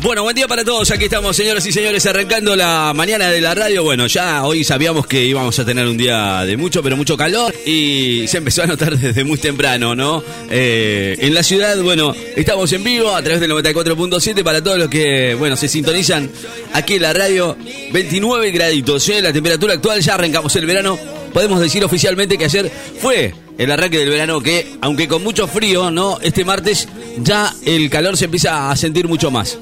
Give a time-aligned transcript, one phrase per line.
[0.00, 0.92] Bueno, buen día para todos.
[0.92, 3.82] Aquí estamos, señoras y señores, arrancando la mañana de la radio.
[3.82, 7.52] Bueno, ya hoy sabíamos que íbamos a tener un día de mucho, pero mucho calor.
[7.66, 10.22] Y se empezó a notar desde muy temprano, ¿no?
[10.50, 14.88] Eh, en la ciudad, bueno, estamos en vivo a través del 94.7 para todos los
[14.88, 16.30] que, bueno, se sintonizan
[16.74, 17.56] aquí en la radio.
[17.92, 19.20] 29 graditos, ¿eh?
[19.20, 21.17] La temperatura actual, ya arrancamos el verano.
[21.32, 22.70] Podemos decir oficialmente que ayer
[23.00, 26.18] fue el arranque del verano que, aunque con mucho frío, ¿no?
[26.20, 26.88] Este martes
[27.18, 29.58] ya el calor se empieza a sentir mucho más.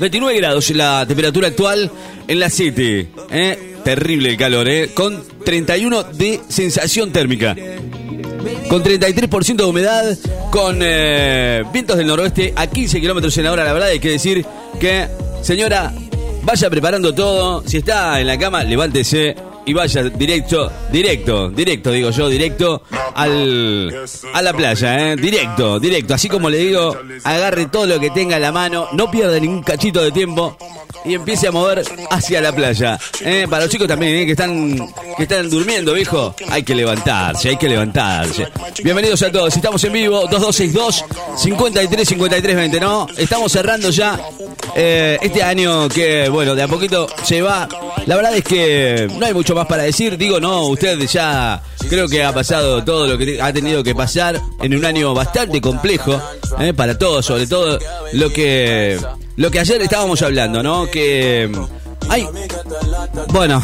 [0.00, 1.90] 29 grados la temperatura actual
[2.26, 3.08] en la City.
[3.30, 3.76] ¿eh?
[3.84, 4.90] Terrible el calor, ¿eh?
[4.94, 7.54] Con 31 de sensación térmica.
[8.68, 10.18] Con 33% de humedad,
[10.50, 13.64] con eh, vientos del noroeste a 15 kilómetros en la hora.
[13.64, 14.44] La verdad hay que decir
[14.80, 15.06] que,
[15.42, 15.92] señora,
[16.42, 17.62] vaya preparando todo.
[17.66, 19.36] Si está en la cama, levántese
[19.66, 22.82] y vaya directo, directo, directo, digo yo, directo
[23.14, 25.16] al, a la playa, ¿eh?
[25.16, 26.14] Directo, directo.
[26.14, 29.62] Así como le digo, agarre todo lo que tenga en la mano, no pierda ningún
[29.62, 30.56] cachito de tiempo
[31.04, 32.98] y empiece a mover hacia la playa.
[33.20, 33.46] ¿eh?
[33.48, 34.26] Para los chicos también, ¿eh?
[34.26, 34.76] que están
[35.16, 38.48] que están durmiendo, viejo, hay que levantarse, hay que levantarse.
[38.82, 41.04] Bienvenidos a todos, estamos en vivo, 2262
[41.36, 43.06] 535320, ¿no?
[43.16, 44.20] Estamos cerrando ya
[44.74, 47.68] este año que, bueno, de a poquito se va.
[48.06, 52.08] La verdad es que no hay mucho más para decir, digo, no, usted ya creo
[52.08, 56.20] que ha pasado todo lo que ha tenido que pasar en un año bastante complejo
[56.58, 56.72] ¿eh?
[56.72, 57.78] para todos, sobre todo
[58.12, 58.98] lo que
[59.36, 60.86] lo que ayer estábamos hablando, ¿no?
[60.90, 61.50] Que
[62.08, 62.26] ay,
[63.28, 63.62] bueno,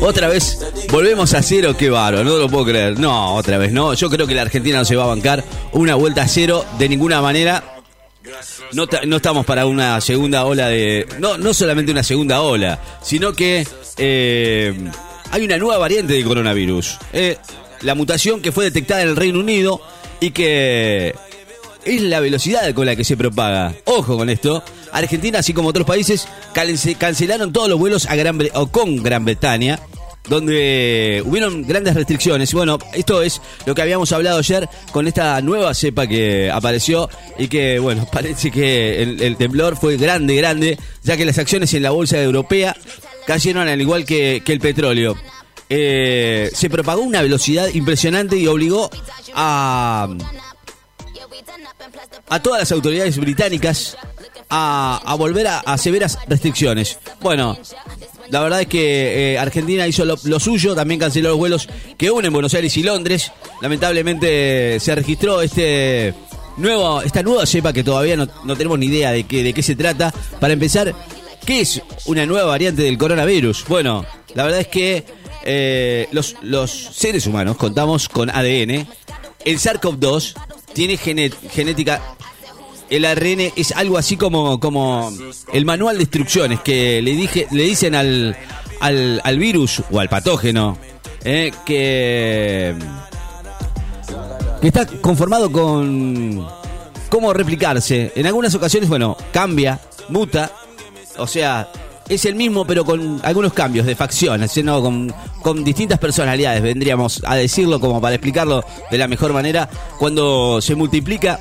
[0.00, 0.58] otra vez
[0.90, 2.98] volvemos a cero, qué baro, no lo puedo creer.
[2.98, 3.94] No, otra vez no.
[3.94, 6.88] Yo creo que la Argentina no se va a bancar una vuelta a cero de
[6.88, 7.62] ninguna manera.
[8.72, 11.06] No, no estamos para una segunda ola de.
[11.18, 14.74] No, no solamente una segunda ola, sino que eh,
[15.30, 16.98] hay una nueva variante de coronavirus.
[17.12, 17.36] Eh,
[17.82, 19.80] la mutación que fue detectada en el Reino Unido
[20.20, 21.14] y que
[21.84, 23.74] es la velocidad con la que se propaga.
[23.84, 24.62] Ojo con esto.
[24.92, 26.26] Argentina, así como otros países,
[26.98, 29.78] cancelaron todos los vuelos a Gran o con Gran Bretaña
[30.28, 32.52] donde hubieron grandes restricciones.
[32.52, 37.08] Bueno, esto es lo que habíamos hablado ayer con esta nueva cepa que apareció
[37.38, 41.82] y que, bueno, parece que el, temblor fue grande, grande, ya que las acciones en
[41.82, 42.76] la bolsa europea
[43.28, 45.14] cayeron al igual que, el petróleo.
[45.68, 48.88] Eh, se propagó una velocidad impresionante y obligó
[49.34, 50.08] a,
[52.30, 53.98] a todas las autoridades británicas
[54.48, 56.98] a, volver a, severas restricciones.
[57.20, 57.58] Bueno,
[58.30, 61.68] la verdad es que eh, Argentina hizo lo, suyo, también canceló los vuelos
[61.98, 63.30] que unen Buenos Aires y Londres.
[63.60, 66.14] Lamentablemente se registró este
[66.56, 69.76] nuevo, esta nueva cepa que todavía no, tenemos ni idea de qué, de qué se
[69.76, 70.14] trata.
[70.40, 70.94] Para empezar,
[71.44, 73.64] ¿qué es una nueva variante del coronavirus?
[73.68, 74.04] Bueno,
[74.34, 75.04] la verdad es que
[75.44, 78.86] eh, los, los seres humanos contamos con ADN.
[79.44, 80.34] El SARS-CoV-2
[80.74, 82.16] tiene genética
[82.90, 85.12] el ARN es algo así como, como
[85.52, 88.36] el manual de instrucciones que le, dije, le dicen al,
[88.80, 90.78] al, virus o al patógeno
[91.24, 92.74] eh, que,
[94.60, 96.46] que está conformado con
[97.10, 98.12] cómo replicarse.
[98.14, 100.50] En algunas ocasiones, bueno, cambia, muta,
[101.18, 101.68] o sea,
[102.08, 107.22] es el mismo pero con algunos cambios de facciones, sino con, con distintas personalidades, vendríamos
[107.24, 109.68] a decirlo como para explicarlo de la mejor manera.
[109.98, 111.38] Cuando se multiplica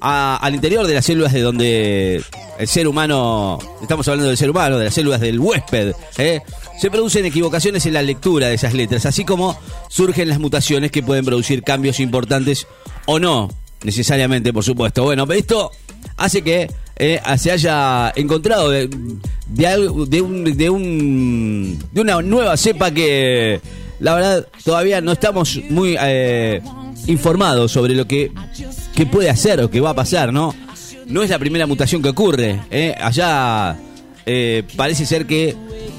[0.00, 2.24] al interior de las células de donde
[2.58, 6.40] el ser humano, estamos hablando del ser humano, de las células del huésped, ¿eh?
[6.78, 9.58] se producen equivocaciones en la lectura de esas letras, así como
[9.88, 12.66] surgen las mutaciones que pueden producir cambios importantes
[13.06, 13.50] o no,
[13.82, 15.04] necesariamente, por supuesto.
[15.04, 15.70] Bueno, esto
[16.16, 18.88] hace que eh, se haya encontrado de,
[19.48, 19.88] de,
[20.22, 23.60] un, de, un, de una nueva cepa que
[24.00, 26.60] la verdad todavía no estamos muy eh,
[27.06, 28.30] informados sobre lo que
[28.94, 30.54] qué puede hacer o qué va a pasar, ¿no?
[31.06, 32.60] No es la primera mutación que ocurre.
[32.70, 32.94] ¿eh?
[33.00, 33.78] Allá
[34.26, 35.56] eh, parece ser que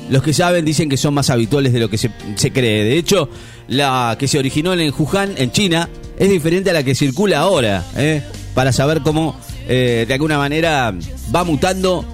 [0.09, 2.11] los que saben dicen que son más habituales de lo que se,
[2.51, 2.83] cree.
[2.83, 3.27] De hecho,
[3.67, 7.83] la que se originó en Wuhan, en China, es diferente a la que circula ahora,
[7.97, 8.21] ¿eh?
[8.53, 9.35] para saber cómo
[9.67, 10.93] de alguna manera
[11.33, 12.05] va mutando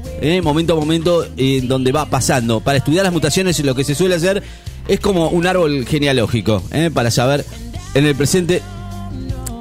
[0.43, 2.59] momento a momento en donde va pasando.
[2.59, 4.43] Para estudiar las mutaciones lo que se suele hacer
[4.87, 6.63] es como un árbol genealógico,
[6.93, 7.45] para saber
[7.93, 8.61] en el presente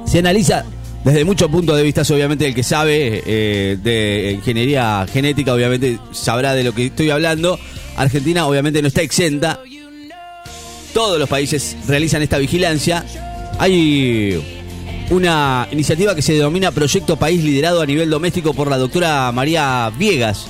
[0.05, 0.65] se analiza
[1.03, 6.53] desde muchos puntos de vista, obviamente el que sabe eh, de ingeniería genética, obviamente sabrá
[6.53, 7.57] de lo que estoy hablando.
[7.95, 9.59] Argentina obviamente no está exenta.
[10.93, 13.05] Todos los países realizan esta vigilancia.
[13.57, 14.43] Hay
[15.09, 19.91] una iniciativa que se denomina Proyecto País liderado a nivel doméstico por la doctora María
[19.97, 20.47] Viegas.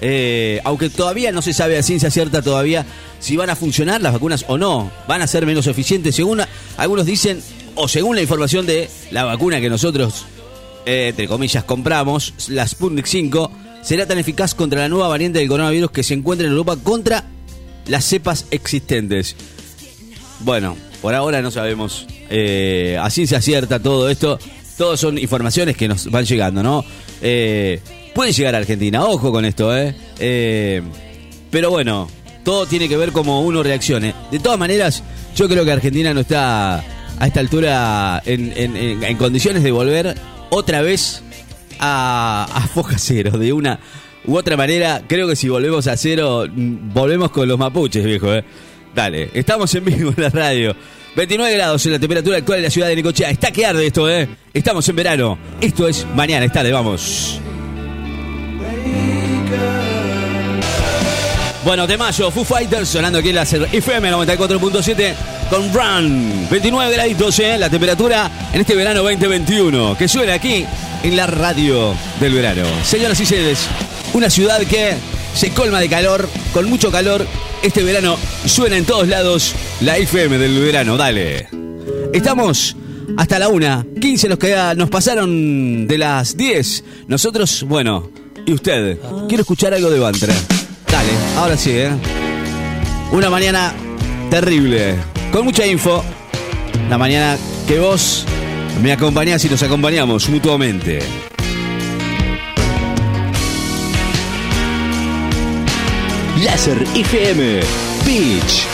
[0.00, 2.84] Eh, aunque todavía no se sabe a ciencia cierta todavía
[3.20, 6.16] si van a funcionar las vacunas o no, van a ser menos eficientes.
[6.16, 6.40] Según
[6.76, 7.40] algunos dicen,
[7.76, 10.24] o según la información de la vacuna que nosotros,
[10.84, 13.52] eh, entre comillas, compramos, la Sputnik 5,
[13.82, 17.24] será tan eficaz contra la nueva variante del coronavirus que se encuentra en Europa contra
[17.86, 19.36] las cepas existentes.
[20.40, 24.38] Bueno, por ahora no sabemos eh, así se acierta todo esto.
[24.78, 26.82] Todos son informaciones que nos van llegando, ¿no?
[27.20, 27.78] Eh,
[28.14, 29.94] puede llegar a Argentina, ojo con esto, ¿eh?
[30.18, 30.82] ¿eh?
[31.50, 32.08] Pero bueno,
[32.42, 34.14] todo tiene que ver cómo uno reaccione.
[34.30, 35.02] De todas maneras,
[35.36, 40.16] yo creo que Argentina no está a esta altura en, condiciones de volver
[40.48, 41.22] otra vez
[41.78, 43.78] a, a cero, de una
[44.24, 45.02] u otra manera.
[45.06, 48.42] Creo que si volvemos a cero, mm, volvemos con los mapuches, viejo, ¿eh?
[48.94, 50.74] Dale, estamos en vivo en la radio.
[51.14, 53.30] 29 grados en la temperatura actual en la ciudad de Necochea.
[53.30, 54.28] Está que arde esto, ¿eh?
[54.54, 55.38] Estamos en verano.
[55.60, 57.40] Esto es mañana, está de vamos.
[61.64, 65.14] Bueno, de mayo, Foo Fighters sonando aquí en la FM 94.7
[65.48, 66.48] con Run.
[66.50, 67.56] 29 graditos, ¿eh?
[67.56, 69.96] La temperatura en este verano 2021.
[69.96, 70.66] Que suena aquí
[71.04, 72.64] en la radio del verano.
[72.84, 73.68] Señoras y señores,
[74.14, 74.94] una ciudad que
[75.34, 77.26] se colma de calor, con mucho calor.
[77.62, 81.48] Este verano suena en todos lados la FM del verano, dale.
[82.12, 82.76] Estamos
[83.16, 83.86] hasta la una.
[84.00, 86.84] 15 nos, queda, nos pasaron de las 10.
[87.08, 88.10] Nosotros, bueno,
[88.46, 88.98] y usted,
[89.28, 90.34] quiero escuchar algo de Bantra.
[90.90, 91.90] Dale, ahora sí, ¿eh?
[93.12, 93.74] Una mañana
[94.30, 94.96] terrible,
[95.32, 96.02] con mucha info.
[96.88, 98.24] La mañana que vos
[98.82, 101.00] me acompañás y nos acompañamos mutuamente.
[106.44, 107.60] Láser FM
[108.04, 108.66] Beach.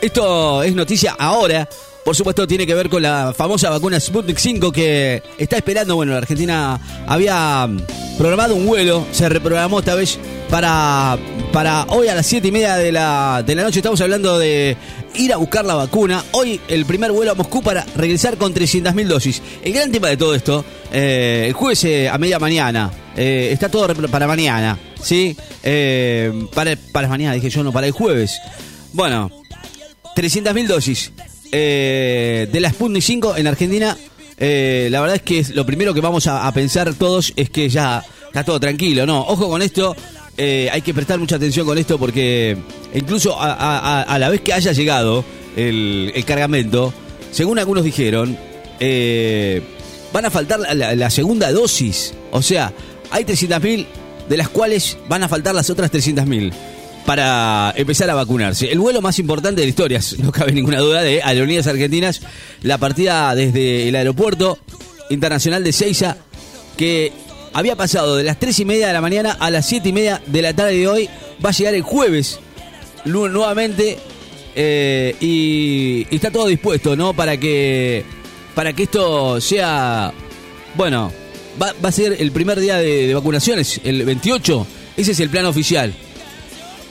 [0.00, 1.68] Esto es noticia ahora.
[2.04, 5.96] Por supuesto, tiene que ver con la famosa vacuna Sputnik 5 que está esperando.
[5.96, 7.68] Bueno, la Argentina había
[8.16, 10.18] programado un vuelo, se reprogramó esta vez
[10.48, 11.18] para,
[11.52, 13.80] para hoy a las 7 y media de la, de la noche.
[13.80, 14.76] Estamos hablando de
[15.14, 16.24] ir a buscar la vacuna.
[16.32, 19.42] Hoy el primer vuelo a Moscú para regresar con 300.000 dosis.
[19.62, 23.68] El gran tema de todo esto, eh, el jueves eh, a media mañana, eh, está
[23.68, 25.36] todo para mañana, ¿sí?
[26.54, 28.38] para, para mañana, dije yo, no, para el jueves.
[28.92, 29.30] Bueno,
[30.16, 31.12] 300.000 dosis
[31.50, 33.96] de la Sputnik 5 en Argentina.
[34.38, 38.04] la verdad es que lo primero que vamos a, a pensar todos es que ya
[38.26, 39.20] está todo tranquilo, ¿no?
[39.20, 39.94] Ojo con esto,
[40.36, 42.56] eh, hay que prestar mucha atención con esto porque
[42.94, 45.24] incluso a, la vez que haya llegado
[45.56, 46.92] el, cargamento,
[47.30, 48.36] según algunos dijeron,
[48.80, 49.62] eh,
[50.12, 52.14] van a faltar la, segunda dosis.
[52.30, 52.72] O sea,
[53.10, 53.86] hay 300.000
[54.28, 56.52] de las cuales van a faltar las otras 300.000
[57.04, 58.70] para empezar a vacunarse.
[58.70, 62.22] El vuelo más importante de la historia, no cabe ninguna duda, de Aerolíneas Argentinas,
[62.62, 64.58] la partida desde el aeropuerto
[65.10, 66.16] internacional de Seiza,
[66.76, 67.12] que
[67.52, 70.22] había pasado de las 3 y media de la mañana a las 7 y media
[70.26, 71.08] de la tarde de hoy.
[71.44, 72.38] Va a llegar el jueves
[73.04, 73.98] nuevamente
[74.54, 77.14] eh, y, está todo dispuesto, ¿no?
[77.14, 78.04] Para que,
[78.54, 80.12] para que esto sea,
[80.74, 81.12] bueno,
[81.60, 84.66] va, a ser el primer día de, vacunaciones, el 28.
[84.96, 85.92] Ese es el plan oficial.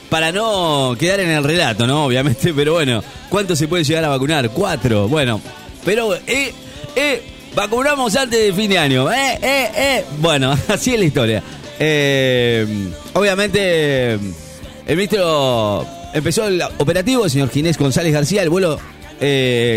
[0.08, 2.04] Para no quedar en el relato, ¿no?
[2.04, 4.50] Obviamente, pero bueno, ¿cuánto se puede llegar a vacunar?
[4.50, 5.08] Cuatro.
[5.08, 5.40] Bueno,
[5.84, 6.52] pero eh,
[6.96, 7.22] eh,
[7.54, 9.12] Vacunamos antes de fin de año.
[9.12, 10.04] Eh, eh, eh.
[10.18, 11.42] Bueno, así es la historia.
[11.78, 12.66] Eh,
[13.12, 18.42] obviamente, el ministro empezó el operativo, el señor Ginés González García.
[18.42, 18.78] El vuelo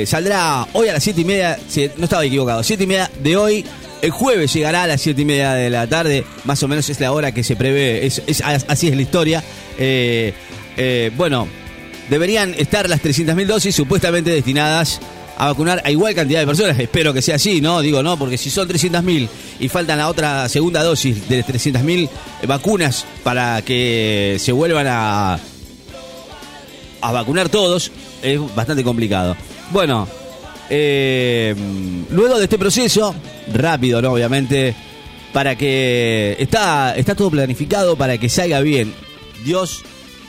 [0.05, 1.59] saldrá hoy a las 7 y media.
[1.97, 3.65] No estaba equivocado, 7 y media de hoy.
[4.01, 6.23] El jueves llegará a las 7 y media de la tarde.
[6.45, 8.07] Más o menos es la hora que se prevé.
[8.67, 9.43] así es la historia.
[11.17, 11.49] bueno,
[12.09, 15.01] deberían estar las 300.000 dosis supuestamente destinadas
[15.37, 16.79] a vacunar a igual cantidad de personas.
[16.79, 17.81] Espero que sea así, ¿no?
[17.81, 19.27] Digo, no, porque si son 300.000
[19.59, 22.09] y faltan la otra segunda dosis de 300.000
[22.47, 25.39] vacunas para que se vuelvan a,
[27.01, 29.35] a vacunar todos, es bastante complicado.
[29.71, 30.07] Bueno,
[30.69, 31.53] eh,
[32.11, 33.15] luego de este proceso,
[33.53, 34.13] rápido, ¿no?
[34.13, 34.75] Obviamente,
[35.33, 38.93] para que está, está todo planificado para que salga bien.
[39.43, 39.83] Dios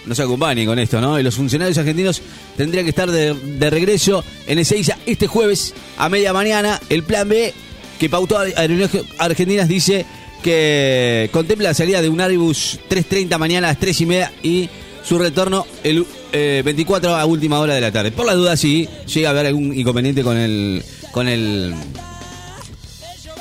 [0.07, 1.19] nos acompañe con esto, ¿no?
[1.19, 2.23] Y los funcionarios argentinos
[2.57, 6.81] tendrían que estar de, regreso en Ezeiza este jueves a media mañana.
[6.89, 7.53] El plan B
[7.99, 10.07] que pautó Aerolíneas Argentinas dice
[10.43, 14.69] que contempla la salida de un Airbus 3.30 mañana a las 3 y media y
[15.03, 18.13] su retorno el 24 eh, a última hora de la tarde.
[18.13, 20.83] Por la duda, si llega a haber algún inconveniente con el
[21.13, 21.75] con el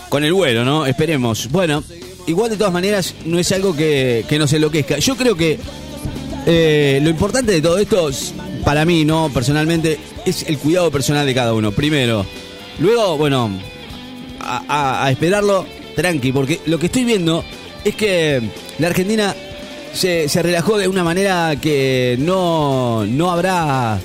[0.09, 0.85] con el vuelo, ¿no?
[0.85, 1.49] Esperemos.
[1.51, 1.83] Bueno,
[2.27, 4.97] igual de todas maneras no es algo que, que nos enloquezca.
[4.99, 5.59] Yo creo que
[6.45, 8.09] eh, lo importante de todo esto,
[8.63, 9.29] para mí, ¿no?
[9.33, 11.71] Personalmente, es el cuidado personal de cada uno.
[11.71, 12.25] Primero.
[12.79, 13.49] Luego, bueno,
[14.41, 17.43] a, esperarlo tranqui, porque lo que estoy viendo
[17.83, 18.41] es que
[18.79, 19.33] la Argentina
[19.93, 23.99] se, relajó de una manera que no, no habrá.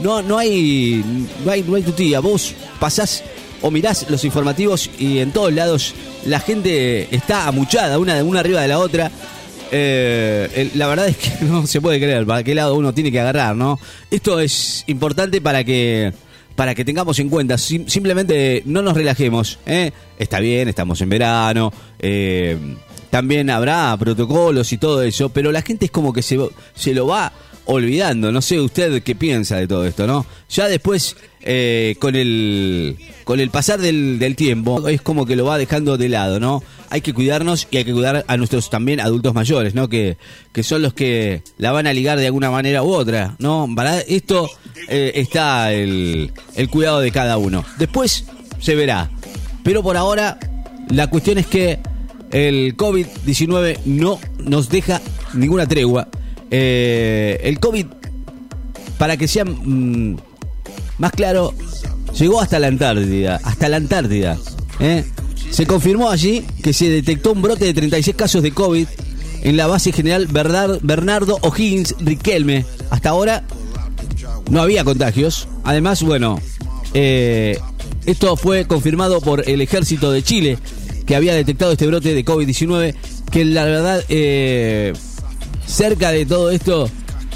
[0.00, 1.02] No, no hay.
[1.44, 2.20] No hay, no hay tu tía.
[2.20, 3.22] Vos pasás
[3.62, 5.94] o mirás los informativos y en todos lados
[6.26, 9.10] la gente está amuchada, una, una arriba de la otra.
[9.72, 13.20] Eh, la verdad es que no se puede creer para qué lado uno tiene que
[13.20, 13.78] agarrar, ¿no?
[14.10, 16.12] Esto es importante para que
[16.54, 19.92] para que tengamos en cuenta, simplemente no nos relajemos, ¿eh?
[20.18, 22.56] Está bien, estamos en verano, eh,
[23.10, 26.38] también habrá protocolos y todo eso, pero la gente es como que se,
[26.74, 27.32] se lo va
[27.66, 28.32] olvidando.
[28.32, 30.24] No sé usted qué piensa de todo esto, ¿no?
[30.48, 35.44] Ya después, eh, con, el, con el pasar del, del, tiempo, es como que lo
[35.44, 36.62] va dejando de lado, ¿no?
[36.88, 39.88] Hay que cuidarnos y hay que cuidar a nuestros también adultos mayores, ¿no?
[39.88, 40.16] Que,
[40.52, 43.68] que son los que la van a ligar de alguna manera u otra, ¿no?
[43.74, 44.48] Para esto
[44.88, 47.64] eh, está el, el cuidado de cada uno.
[47.78, 48.24] Después
[48.60, 49.10] se verá.
[49.64, 50.38] Pero por ahora,
[50.88, 51.80] la cuestión es que
[52.30, 55.00] el COVID-19 no nos deja
[55.34, 56.08] ninguna tregua
[56.50, 57.86] eh, el COVID,
[58.98, 60.16] para que sea mm,
[60.98, 61.52] más claro,
[62.18, 63.40] llegó hasta la Antártida.
[63.42, 64.38] Hasta la Antártida.
[64.80, 65.04] ¿eh?
[65.50, 68.86] Se confirmó allí que se detectó un brote de 36 casos de COVID
[69.42, 72.64] en la base general Bernardo O'Higgins Riquelme.
[72.90, 73.44] Hasta ahora
[74.50, 75.48] no había contagios.
[75.64, 76.40] Además, bueno,
[76.94, 77.58] eh,
[78.06, 80.58] esto fue confirmado por el ejército de Chile,
[81.06, 82.94] que había detectado este brote de COVID-19,
[83.30, 84.04] que la verdad
[85.66, 86.90] cerca de todo esto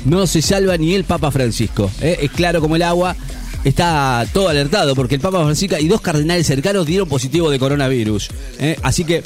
[0.04, 1.90] no se salva ni el Papa Francisco.
[2.00, 2.18] ¿eh?
[2.22, 3.16] Es claro como el agua.
[3.64, 8.30] Está todo alertado porque el Papa Francisco y dos cardenales cercanos dieron positivo de coronavirus.
[8.58, 8.76] ¿eh?
[8.82, 9.22] Así que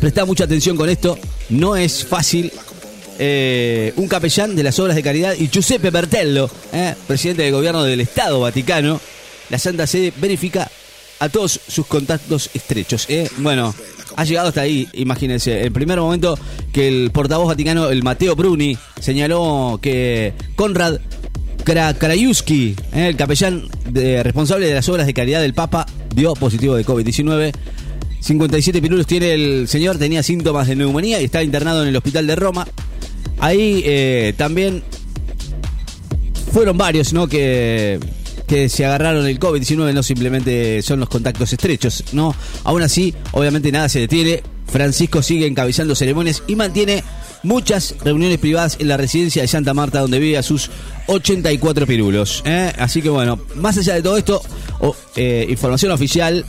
[0.00, 1.18] presta mucha atención con esto.
[1.48, 2.52] No es fácil.
[3.18, 6.50] Eh, un capellán de las obras de caridad y Giuseppe Bertello,
[7.06, 9.00] presidente del gobierno del Estado Vaticano,
[9.48, 10.68] la Santa Sede verifica
[11.22, 13.06] a todos sus contactos estrechos.
[13.38, 13.72] Bueno,
[14.16, 15.62] ha llegado hasta ahí, imagínense.
[15.62, 16.36] El primer momento
[16.72, 20.98] que el portavoz vaticano, el Mateo Bruni, señaló que Konrad
[21.64, 26.84] Krajewski, eh, el capellán responsable de las obras de caridad del Papa, dio positivo de
[26.84, 27.52] COVID-19.
[28.18, 32.26] 57 pirulos tiene el señor, tenía síntomas de neumonía y está internado en el hospital
[32.26, 32.66] de Roma.
[33.38, 34.82] Ahí eh, también
[36.52, 37.28] fueron varios, ¿no?
[37.28, 38.00] Que
[38.52, 42.36] que se agarraron el COVID-19 no simplemente son los contactos estrechos, ¿no?
[42.64, 44.42] Aún así, obviamente nada se detiene.
[44.70, 47.02] Francisco sigue encabezando ceremonias y mantiene
[47.44, 50.68] muchas reuniones privadas en la residencia de Santa Marta, donde vive a sus
[51.06, 52.42] 84 pirulos.
[52.44, 52.70] ¿eh?
[52.78, 54.42] Así que bueno, más allá de todo esto,
[55.16, 56.44] eh, información oficial,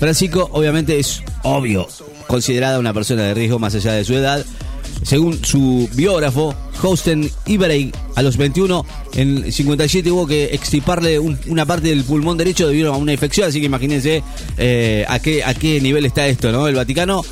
[0.00, 1.86] Francisco obviamente es obvio
[2.26, 4.44] considerada una persona de riesgo más allá de su edad.
[5.02, 11.88] Según su biógrafo, Hosten Ibrey, a los 21, en 57 hubo que extirparle una parte
[11.88, 14.22] del pulmón derecho debido a una infección, así que imagínense
[14.58, 16.68] eh, a, qué, a qué nivel está esto, ¿no?
[16.68, 17.24] El Vaticano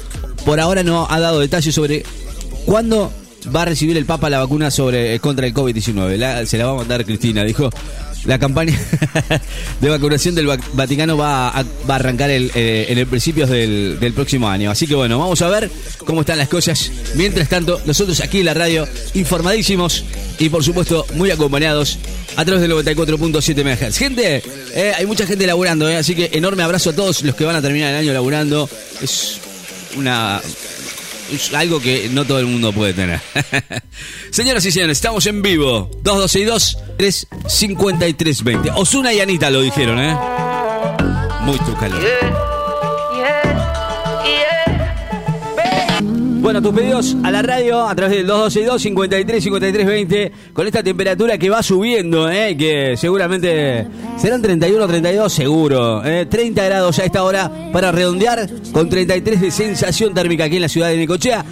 [0.45, 2.05] por ahora no ha dado detalles sobre
[2.65, 3.13] cuándo
[3.55, 6.47] va a recibir el Papa la vacuna eh, contra el COVID-19.
[6.47, 7.71] Se la va a mandar Cristina, dijo
[8.29, 8.79] la campaña
[9.81, 14.71] de vacunación del Vaticano va a, arrancar eh, en el principio del, próximo año.
[14.71, 15.71] Así que bueno, vamos a ver
[16.05, 16.93] cómo están las cosas.
[17.15, 20.05] Mientras tanto, nosotros aquí en la radio, informadísimos
[20.39, 21.99] y por supuesto muy acompañados
[22.37, 23.97] a través del 94.7 MHz.
[23.97, 24.43] Gente,
[24.75, 27.57] eh, hay mucha gente laburando, eh, así que enorme abrazo a todos los que van
[27.57, 28.69] a terminar el año laburando.
[29.01, 29.41] Es
[29.97, 30.43] una
[31.55, 33.21] algo que no todo el mundo puede tener.
[34.31, 35.91] Señoras y señores, estamos en vivo.
[36.03, 38.71] 212 353 20.
[38.73, 40.17] Osuna y Anita lo dijeron, ¿eh?
[41.43, 42.58] Muy trucalo.
[46.49, 50.83] Bueno, tus pedidos a la radio a través del 212 53 53 20 con esta
[50.83, 52.57] temperatura que va subiendo, ¿eh?
[52.57, 53.87] que seguramente
[54.17, 56.25] serán 31 32 seguro, ¿eh?
[56.25, 60.71] 30 grados a esta hora para redondear con 33 de sensación térmica aquí en la
[60.71, 61.45] ciudad de Necochea.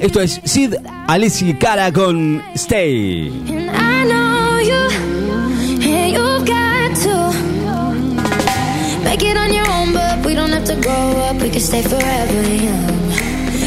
[0.00, 0.74] Esto es Sid
[1.08, 3.32] Alessi Cara con Stay.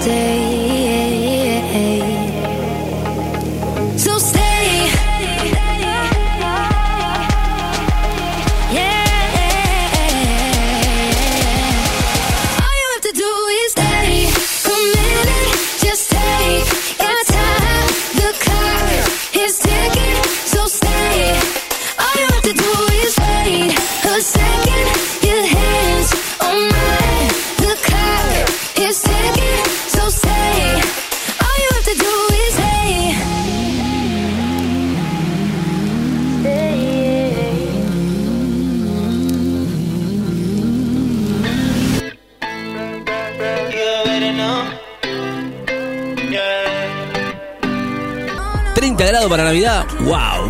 [0.00, 0.47] Stay.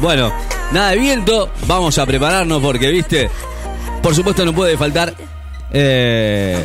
[0.00, 0.32] Bueno,
[0.72, 1.50] nada de viento.
[1.66, 3.30] Vamos a prepararnos porque, viste,
[4.02, 5.14] por supuesto no puede faltar
[5.72, 6.64] eh,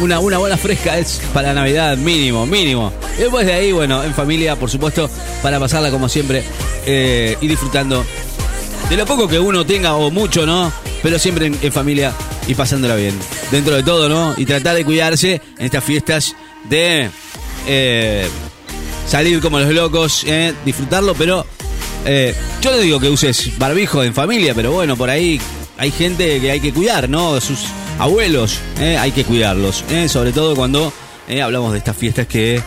[0.00, 0.98] una, una bola fresca.
[0.98, 2.92] Es para Navidad mínimo, mínimo.
[3.18, 5.10] Y después de ahí, bueno, en familia, por supuesto,
[5.42, 6.42] para pasarla como siempre
[6.86, 8.04] eh, y disfrutando
[8.88, 10.72] de lo poco que uno tenga o mucho, ¿no?
[11.02, 12.12] Pero siempre en, familia
[12.46, 13.14] y pasándola bien.
[13.50, 14.34] Dentro de todo, ¿no?
[14.38, 16.34] Y tratar de cuidarse en estas fiestas
[16.68, 17.10] de
[17.66, 18.26] eh,
[19.06, 20.26] salir como los locos,
[20.64, 21.46] disfrutarlo, pero
[22.04, 25.40] eh, yo no digo que uses barbijo en familia, pero bueno, por ahí
[25.78, 27.40] hay gente que hay que cuidar, ¿no?
[27.40, 27.66] Sus
[27.98, 30.92] abuelos, eh, hay que cuidarlos, eh, sobre todo cuando
[31.42, 32.62] hablamos de estas fiestas que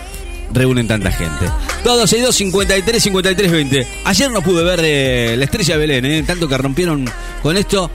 [0.52, 1.46] reúnen tanta gente.
[1.84, 3.88] 262 53 53 20.
[4.06, 7.06] Ayer no pude ver la estrella de Belén, tanto que rompieron
[7.44, 7.92] con esto,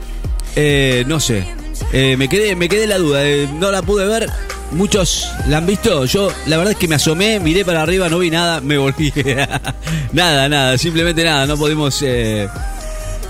[1.05, 1.45] no sé.
[1.91, 3.23] Me quedé me quedé la duda,
[3.59, 4.29] no la pude ver.
[4.73, 6.05] Muchos la han visto.
[6.05, 9.13] Yo, la verdad es que me asomé, miré para arriba, no vi nada, me volví.
[10.13, 11.45] nada, nada, simplemente nada.
[11.45, 12.47] No pudimos, eh,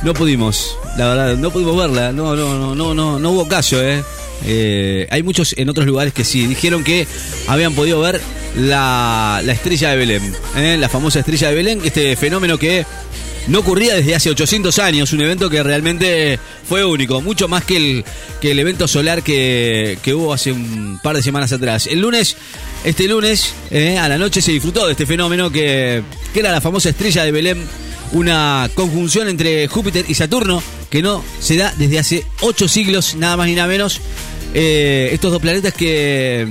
[0.04, 2.12] no pudimos, la verdad, no pudimos verla.
[2.12, 4.04] No, no, no, no, no, no hubo caso, eh.
[4.46, 6.48] Eh, hay muchos en otros lugares que sí.
[6.48, 7.08] Dijeron que
[7.48, 8.22] habían podido ver
[8.58, 12.86] la, la estrella de Belén, eh, la famosa estrella de Belén, este fenómeno que
[13.48, 17.78] no ocurría desde hace 800 años, un evento que realmente fue único, mucho más que
[17.78, 18.06] el,
[18.40, 21.88] que el evento solar que, que hubo hace un par de semanas atrás.
[21.88, 22.38] El lunes,
[22.84, 26.04] este lunes, eh, a la noche se disfrutó de este fenómeno que,
[26.34, 27.66] que era la famosa estrella de Belén,
[28.14, 33.36] una conjunción entre Júpiter y Saturno que no se da desde hace 8 siglos, nada
[33.36, 34.00] más ni nada menos.
[34.54, 36.48] Eh, estos dos planetas que,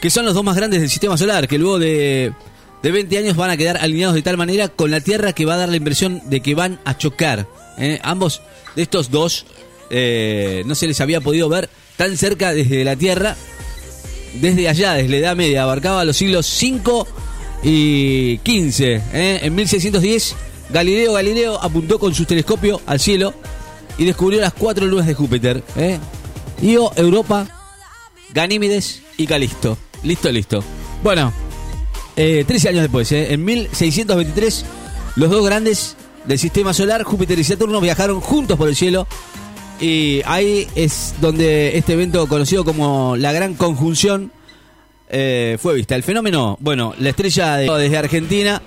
[0.00, 2.32] que son los dos más grandes del sistema solar, que luego de,
[2.82, 5.54] de 20 años van a quedar alineados de tal manera con la Tierra que va
[5.54, 7.46] a dar la impresión de que van a chocar.
[7.78, 7.98] ¿eh?
[8.02, 8.42] Ambos
[8.76, 9.46] de estos dos
[9.90, 13.36] eh, no se les había podido ver tan cerca desde la Tierra,
[14.34, 17.08] desde allá, desde la Edad Media, abarcaba los siglos 5
[17.64, 19.02] y 15.
[19.12, 19.40] ¿eh?
[19.42, 20.36] En 1610,
[20.70, 23.34] Galileo Galileo apuntó con su telescopio al cielo
[23.96, 25.64] y descubrió las cuatro lunas de Júpiter.
[26.62, 27.46] Io, Europa,
[28.32, 29.76] Ganímedes y Calisto.
[30.04, 30.62] Listo, listo.
[31.02, 31.32] Bueno,
[32.18, 33.32] eh, 13 años después, ¿eh?
[33.32, 34.64] en 1623,
[35.16, 39.06] los dos grandes del sistema solar, Júpiter y Saturno, viajaron juntos por el cielo.
[39.80, 44.32] Y ahí es donde este evento conocido como la Gran Conjunción
[45.08, 45.94] eh, fue vista.
[45.94, 48.60] El fenómeno, bueno, la estrella de- desde Argentina,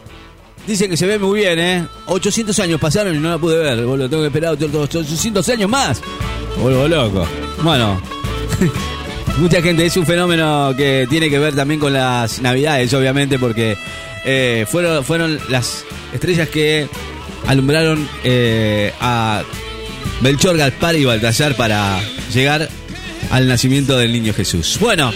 [0.65, 1.85] dicen que se ve muy bien, ¿eh?
[2.07, 4.09] 800 años pasaron y no la pude ver, boludo.
[4.09, 6.01] Tengo que esperar otros 800 años más.
[6.61, 7.27] Vuelvo loco.
[7.61, 8.01] Bueno,
[9.37, 13.77] mucha gente, es un fenómeno que tiene que ver también con las navidades, obviamente, porque
[14.25, 16.87] eh, fueron, fueron las estrellas que
[17.47, 19.43] alumbraron eh, a
[20.21, 21.99] Belchor, Gaspar y Baltasar para
[22.33, 22.69] llegar
[23.31, 24.77] al nacimiento del niño Jesús.
[24.79, 25.11] Bueno,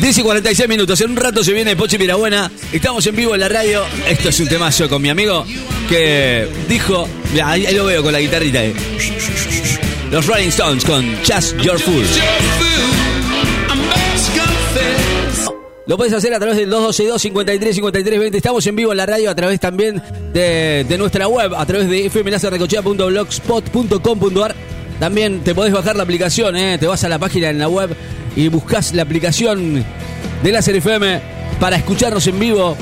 [0.00, 1.00] 10 y 46 minutos.
[1.00, 2.50] En un rato se viene Pochi Mirabuena.
[2.72, 3.82] Estamos en vivo en la radio.
[4.08, 5.44] Esto es un temazo con mi amigo
[5.88, 7.08] que dijo.
[7.42, 8.62] Ahí, ahí lo veo con la guitarrita.
[8.64, 8.74] eh.
[10.10, 12.04] Los Rolling Stones con Just Your Fool.
[15.86, 18.36] Lo puedes hacer a través del 212 53 53 20.
[18.36, 22.10] Estamos en vivo en la radio a través también de, nuestra web, a través de
[22.10, 24.56] fmlacerrecochea.blogspot.com.ar.
[24.98, 26.76] También te podés bajar la aplicación, ¿eh?
[26.78, 27.94] te vas a la página en la web
[28.34, 29.84] y buscas la aplicación
[30.42, 31.20] de Láser FM
[31.60, 32.76] para escucharnos en vivo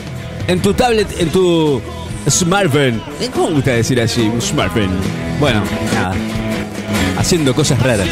[0.46, 1.82] en tu tablet, en tu
[2.28, 3.02] smartphone.
[3.34, 4.30] ¿Cómo me gusta decir así?
[4.40, 4.96] Smartphone.
[5.40, 5.62] Bueno,
[5.92, 6.14] nada.
[7.18, 8.08] Haciendo cosas raras.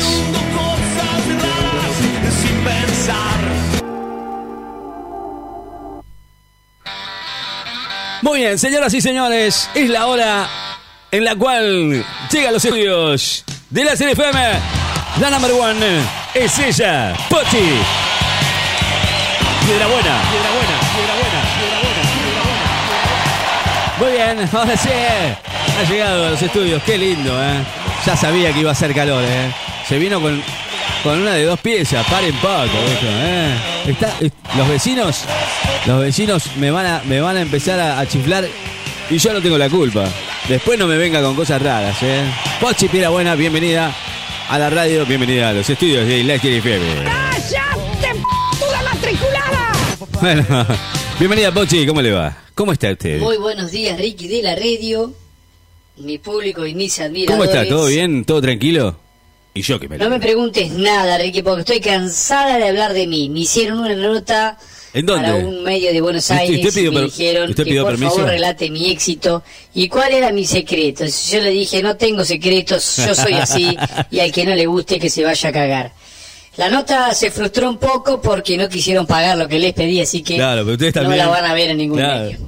[8.22, 10.48] Muy bien, señoras y señores, es la hora
[11.10, 14.40] en la cual llegan los estudios de la CFM.
[15.20, 15.86] La number one
[16.32, 17.58] es ella, Pochi.
[19.66, 22.02] Piedra buena, piedra buena, piedra buena, piedra buena,
[23.98, 23.98] buena.
[23.98, 24.88] Muy bien, ahora sí,
[25.80, 27.58] ha llegado a los estudios, qué lindo, ¿eh?
[28.06, 29.52] Ya sabía que iba a hacer calor, ¿eh?
[29.88, 30.40] Se vino con,
[31.02, 33.54] con una de dos piezas, paren poco, esto, ¿eh?
[33.88, 35.24] Está, eh, los vecinos,
[35.86, 38.46] los vecinos me van a, me van a empezar a, a chiflar
[39.10, 40.04] y yo no tengo la culpa.
[40.48, 42.22] Después no me venga con cosas raras, ¿eh?
[42.60, 43.92] Pochi Piedra Buena, bienvenida
[44.48, 46.84] a la radio, bienvenida a los estudios de Electric FM.
[47.04, 48.20] ¡Cállate,
[48.84, 49.72] matriculada!
[50.20, 50.66] Bueno,
[51.18, 52.36] bienvenida Pochi, ¿cómo le va?
[52.54, 53.18] ¿Cómo está usted?
[53.20, 55.12] Muy buenos días, Ricky de la radio.
[55.96, 57.50] Mi público y mis ¿Cómo admiradores.
[57.50, 57.68] está?
[57.68, 58.24] ¿Todo bien?
[58.24, 58.96] ¿Todo tranquilo?
[59.54, 63.06] Y yo que me No me preguntes nada, Ricky, porque estoy cansada de hablar de
[63.06, 63.28] mí.
[63.28, 64.56] Me hicieron una nota
[64.94, 65.24] ¿En dónde?
[65.28, 67.82] para un medio de Buenos ¿Usted- Aires usted pidió y me dijeron usted que pidió
[67.82, 68.14] por permiso?
[68.16, 69.42] favor relate mi éxito
[69.74, 71.04] y cuál era mi secreto.
[71.04, 73.76] Yo le dije, no tengo secretos, yo soy así
[74.10, 75.92] y al que no le guste que se vaya a cagar.
[76.56, 80.22] La nota se frustró un poco porque no quisieron pagar lo que les pedí, así
[80.22, 82.24] que Claro, pero ustedes no también- la van a ver en ningún Claro.
[82.24, 82.38] medio.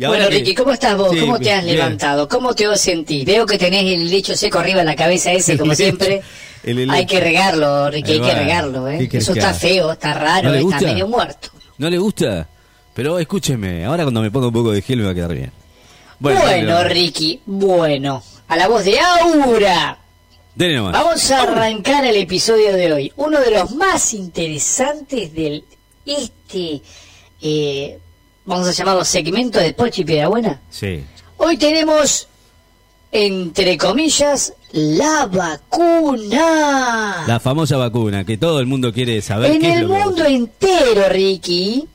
[0.00, 1.10] Y Bueno, que- Ricky, ¿cómo estás vos?
[1.12, 1.76] Sí, ¿Cómo te has bien.
[1.76, 2.26] levantado?
[2.26, 3.22] ¿Cómo te sentís?
[3.26, 6.22] Veo que tenés el lecho seco arriba de la cabeza ese, como siempre.
[6.64, 6.88] el.
[6.88, 9.08] Hay que regarlo, Ricky, hay que regarlo, ¿Qué ¿eh?
[9.12, 11.48] Eso está feo, está raro, ¿No le está medio muerto.
[11.76, 12.48] ¿No le gusta?
[12.94, 15.52] Pero escúcheme, ahora cuando me ponga un poco de gel me va a quedar bien.
[16.18, 18.22] Bueno, dale, Ricky, bueno.
[18.48, 19.98] A la voz de Aura.
[20.54, 20.92] Dele nomás.
[20.94, 23.12] Vamos a arrancar el episodio de hoy.
[23.16, 25.62] Uno de los más interesantes del
[26.06, 26.80] este,
[27.42, 27.98] eh,
[28.50, 30.60] vamos a llamarlo segmento de Pochi Piedrabuena.
[30.70, 31.04] Sí.
[31.36, 32.26] Hoy tenemos,
[33.12, 37.24] entre comillas, la vacuna.
[37.26, 40.24] La famosa vacuna que todo el mundo quiere saber en qué es el que- mundo
[40.24, 41.86] entero, Ricky,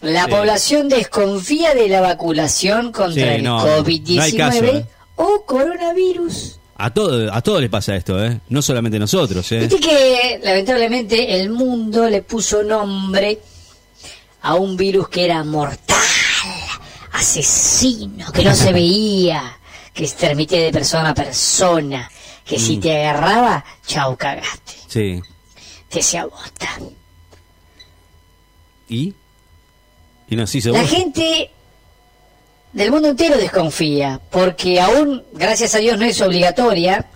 [0.00, 0.30] la Sí.
[0.30, 4.86] población desconfía de la vacunación contra Sí, el no, no hay COVID-19 caso, ¿eh?
[5.16, 6.58] o coronavirus.
[6.76, 8.40] A todo, a todos les pasa esto, ¿eh?
[8.48, 9.60] No solamente nosotros, ¿eh?
[9.60, 13.38] Viste que lamentablemente el mundo le puso nombre
[14.42, 15.96] a un virus que era mortal,
[17.12, 19.58] asesino, que no se veía,
[19.92, 22.10] que se transmitía de persona a persona,
[22.44, 22.60] que Mm.
[22.60, 25.22] si te agarraba, chau, cagaste, Sí.
[25.88, 26.68] te hacía bosta.
[28.88, 29.14] ¿Y?
[30.28, 30.90] ¿Y nos hizo La vos?
[30.90, 31.50] gente
[32.72, 37.06] del mundo entero desconfía, porque aún, gracias a Dios, no es obligatoria,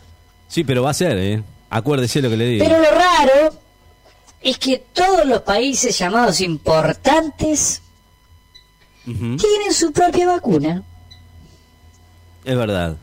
[0.48, 1.42] Sí, pero va a ser, ¿eh?
[1.70, 2.64] Acuérdese lo que le digo.
[2.64, 3.58] pero lo raro
[4.50, 7.82] es que todos los países llamados importantes
[9.04, 10.82] tienen su propia vacuna
[12.44, 12.96] Es verdad.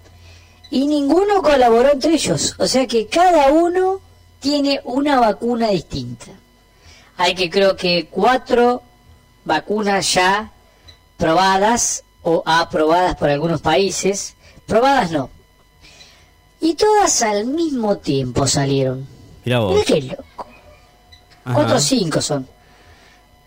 [0.71, 2.56] y ninguno colaboró entre ellos.
[2.60, 3.99] O sea que cada uno
[4.39, 6.32] tiene una vacuna distinta.
[7.17, 8.82] Hay que creo que cuatro
[9.45, 10.51] vacunas ya
[11.17, 14.36] probadas o aprobadas por algunos países.
[14.65, 15.29] Probadas no.
[16.62, 19.06] Y todas al mismo tiempo salieron.
[19.43, 19.73] Mirá vos.
[19.73, 20.47] Mira qué loco.
[21.45, 21.53] Ajá.
[21.56, 22.47] Cuatro o cinco son.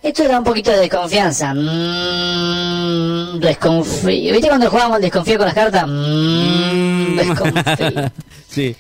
[0.03, 1.53] Esto da un poquito de desconfianza.
[1.55, 4.33] Mm, desconfío.
[4.33, 5.85] ¿Viste cuando jugábamos desconfío con las cartas?
[5.89, 8.11] Mm, desconfío.
[8.49, 8.77] sí.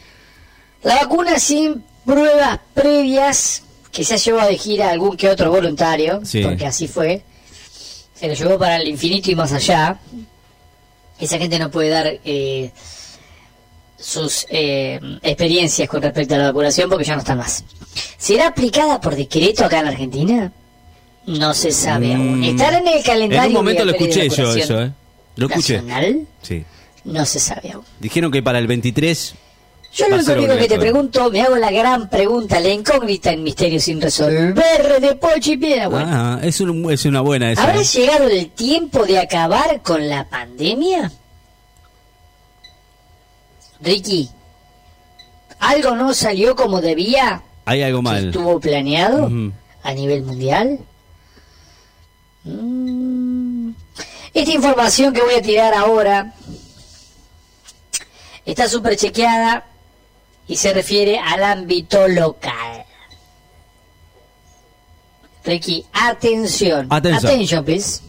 [0.82, 5.50] La vacuna sin pruebas previas, que se ha llevado de gira a algún que otro
[5.50, 6.42] voluntario, Sí.
[6.42, 7.22] porque así fue,
[8.14, 9.98] se lo llevó para el infinito y más allá.
[11.18, 12.70] Esa gente no puede dar eh,
[13.98, 17.64] sus eh, experiencias con respecto a la vacunación porque ya no están más.
[18.18, 20.52] ¿Será aplicada por decreto acá en Argentina?
[21.26, 22.40] No se sabe aún.
[22.40, 22.44] Mm.
[22.44, 24.92] Estar en el calendario En un momento lo escuché yo eso, ¿eh?
[25.36, 25.76] Lo escuché.
[25.82, 26.64] nacional, Sí.
[27.04, 27.84] no se sabe aún.
[28.00, 29.34] Dijeron que para el 23
[29.94, 33.80] Yo lo único que te pregunto, me hago la gran pregunta, la incógnita en misterio
[33.80, 35.88] sin resolver de Pochi Piedra.
[35.88, 37.62] Bueno, Ah, es, un- es una buena esa.
[37.62, 37.84] ¿habrá ¿eh?
[37.84, 41.10] llegado el tiempo de acabar con la pandemia?
[43.80, 44.30] Ricky,
[45.58, 47.42] ¿algo no salió como debía?
[47.64, 48.26] Hay algo mal.
[48.26, 49.30] estuvo planeado?
[49.82, 50.78] A nivel mundial?
[52.44, 53.70] Mm.
[54.32, 56.34] Esta información que voy a tirar ahora
[58.44, 59.64] está súper chequeada
[60.46, 62.84] y se refiere al ámbito local.
[65.44, 66.86] Ricky, atención.
[66.90, 67.24] Atención.
[67.24, 68.02] Attention, please.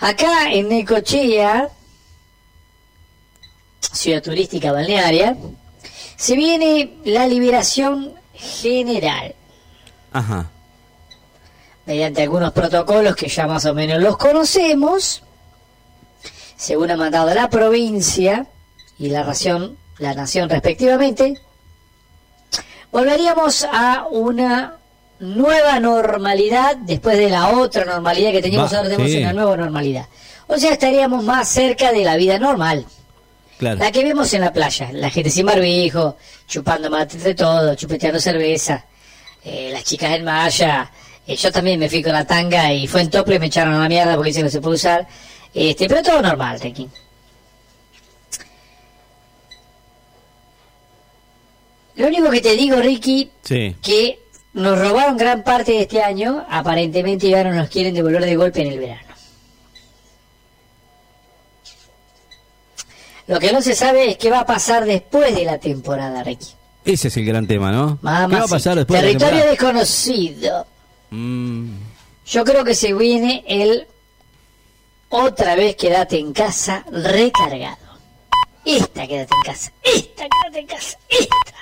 [0.00, 1.70] Acá en Necochea,
[3.94, 5.36] ciudad turística balnearia,
[6.16, 9.34] se viene la liberación general
[10.12, 10.50] Ajá.
[11.86, 15.22] mediante algunos protocolos que ya más o menos los conocemos,
[16.56, 18.46] según ha mandado la provincia
[18.98, 21.40] y la nación, la nación respectivamente,
[22.92, 24.76] volveríamos a una
[25.20, 29.18] nueva normalidad después de la otra normalidad que teníamos, ahora tenemos sí.
[29.18, 30.06] una nueva normalidad.
[30.46, 32.86] O sea, estaríamos más cerca de la vida normal.
[33.58, 33.78] Claro.
[33.78, 38.18] La que vemos en la playa, la gente sin barbijo, chupando mate entre todos, chupeteando
[38.20, 38.84] cerveza,
[39.44, 40.90] eh, las chicas en malla,
[41.26, 43.74] eh, yo también me fui con la tanga y fue en tople y me echaron
[43.74, 45.06] a la mierda porque dicen que se puede usar,
[45.54, 46.88] este, pero todo normal, Ricky.
[51.96, 53.76] Lo único que te digo, Ricky, Sí.
[53.80, 54.18] que
[54.52, 58.62] nos robaron gran parte de este año, aparentemente ya no nos quieren devolver de golpe
[58.62, 59.03] en el verano.
[63.26, 66.48] Lo que no se sabe es qué va a pasar después de la temporada, Ricky.
[66.84, 67.98] Ese es el gran tema, ¿no?
[68.02, 70.66] Mamá, ¿Qué va a pasar después de la Territorio desconocido.
[71.10, 71.70] Mm,
[72.26, 73.86] Yo creo que se viene el
[75.08, 77.78] otra vez quédate en casa recargado.
[78.64, 79.72] Esta quédate en casa.
[79.82, 80.98] Esta quédate en casa.
[81.08, 81.54] Esta.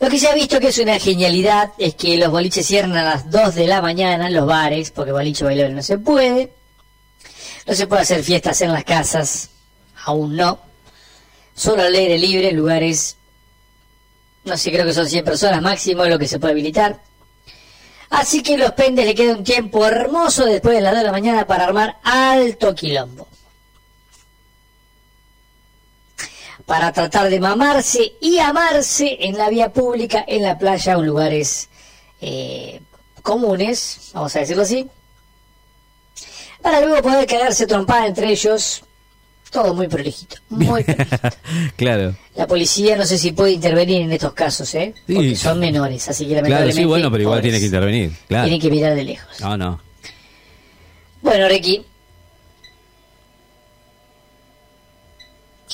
[0.00, 3.04] Lo que se ha visto que es una genialidad es que los boliches cierran a
[3.04, 6.52] las 2 de la mañana, los bares, porque boliche bailable no se puede.
[7.66, 9.50] No se puede hacer fiestas en las casas,
[10.04, 10.58] aún no.
[11.54, 13.16] Solo al aire libre, lugares,
[14.44, 17.00] no sé, creo que son 100 personas máximo, lo que se puede habilitar.
[18.10, 21.12] Así que los pendes le queda un tiempo hermoso después de las 2 de la
[21.12, 23.26] mañana para armar alto quilombo.
[26.66, 31.06] Para tratar de mamarse y amarse en la vía pública, en la playa o en
[31.06, 31.68] lugares
[32.20, 32.82] eh,
[33.22, 34.88] comunes, vamos a decirlo así.
[36.62, 38.82] Para luego poder quedarse trompada entre ellos.
[39.50, 41.28] Todo muy prolijito, muy prolijito.
[41.76, 42.16] claro.
[42.36, 44.94] La policía no sé si puede intervenir en estos casos, ¿eh?
[45.06, 45.12] Sí.
[45.14, 46.80] Porque son menores, así que Claro, lamentablemente...
[46.80, 47.42] sí, bueno, pero igual pobres.
[47.42, 48.12] tiene que intervenir.
[48.28, 48.44] Claro.
[48.44, 49.40] Tienen que mirar de lejos.
[49.40, 49.80] No, no.
[51.20, 51.84] Bueno, Ricky.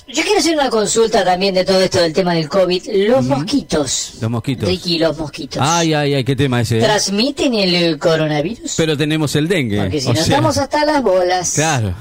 [0.06, 2.82] Yo quiero hacer una consulta también de todo esto del tema del COVID.
[3.08, 4.14] Los mosquitos.
[4.20, 4.68] Los mosquitos.
[4.68, 5.60] Ricky, los mosquitos.
[5.60, 6.78] Ay, ay, ay, qué tema ese.
[6.78, 6.82] ¿eh?
[6.82, 8.74] ¿Transmiten el coronavirus?
[8.76, 9.80] Pero tenemos el dengue.
[9.80, 11.52] Porque si o no sea, estamos hasta las bolas.
[11.54, 11.94] Claro.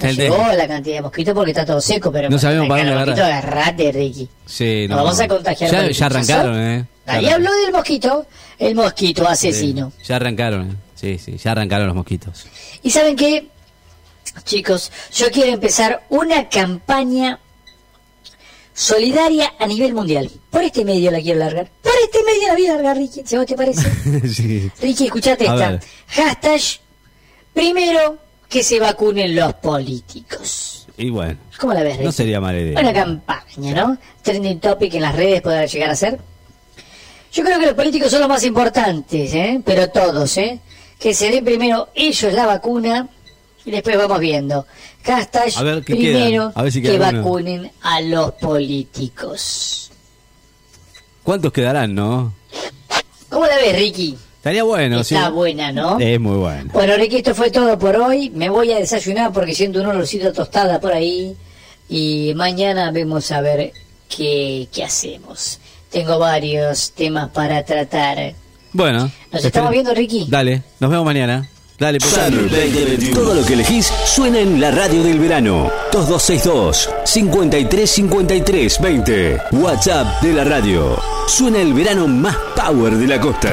[0.00, 3.04] No llegó la cantidad de mosquitos porque está todo seco, pero No sabemos para dónde
[3.06, 4.28] mosquito agarrate, Ricky.
[4.46, 6.04] Sí, Nos vamos a contagiar Ya, ya pinchazo.
[6.04, 6.86] arrancaron, ¿eh?
[7.06, 8.26] Ahí habló del mosquito,
[8.58, 9.92] el mosquito asesino.
[9.98, 10.74] Sí, ya arrancaron, ¿eh?
[10.94, 12.46] Sí, sí, ya arrancaron los mosquitos.
[12.82, 13.48] ¿Y saben qué?
[14.44, 17.38] Chicos, yo quiero empezar una campaña
[18.74, 20.30] solidaria a nivel mundial.
[20.50, 21.70] Por este medio la quiero largar.
[21.82, 23.22] Por este medio la voy a largar, Ricky.
[23.24, 24.28] ¿Si vos te parece?
[24.28, 24.70] sí.
[24.80, 25.70] Ricky, escuchate A esta.
[25.70, 25.80] ver.
[26.08, 26.60] Hashtag,
[27.52, 30.86] primero que se vacunen los políticos.
[30.96, 32.04] Y bueno, ¿Cómo la ves, Ricky?
[32.04, 32.80] no sería mala idea.
[32.80, 33.98] Una campaña, ¿no?
[34.22, 36.18] Trending topic en las redes podrá llegar a ser.
[37.32, 39.60] Yo creo que los políticos son los más importantes, ¿eh?
[39.64, 40.60] Pero todos, ¿eh?
[40.98, 43.08] Que se den primero ellos la vacuna
[43.68, 44.66] y después vamos viendo.
[45.04, 46.52] Hashtag A ver, ¿qué primero?
[46.54, 46.98] A ver si que uno.
[46.98, 49.90] vacunen a los políticos.
[51.22, 52.32] ¿Cuántos quedarán, no?
[53.28, 54.16] ¿Cómo la ves, Ricky?
[54.36, 55.14] Estaría bueno, sí.
[55.14, 56.00] Está buena, ¿no?
[56.00, 56.70] Es muy bueno.
[56.72, 58.30] Bueno, Ricky, esto fue todo por hoy.
[58.30, 61.36] Me voy a desayunar porque siento un olorcito tostada por ahí.
[61.90, 63.72] Y mañana vemos a ver
[64.08, 65.58] qué, qué hacemos.
[65.90, 68.32] Tengo varios temas para tratar.
[68.72, 69.10] Bueno.
[69.30, 70.26] ¿Nos estamos viendo, Ricky?
[70.30, 71.50] Dale, nos vemos mañana.
[71.78, 73.14] Dale, pues.
[73.14, 75.70] Todo lo que elegís suena en la radio del verano.
[75.92, 79.40] 2262 5353 20.
[79.52, 81.00] WhatsApp de la radio.
[81.28, 83.52] Suena el verano más power de la costa.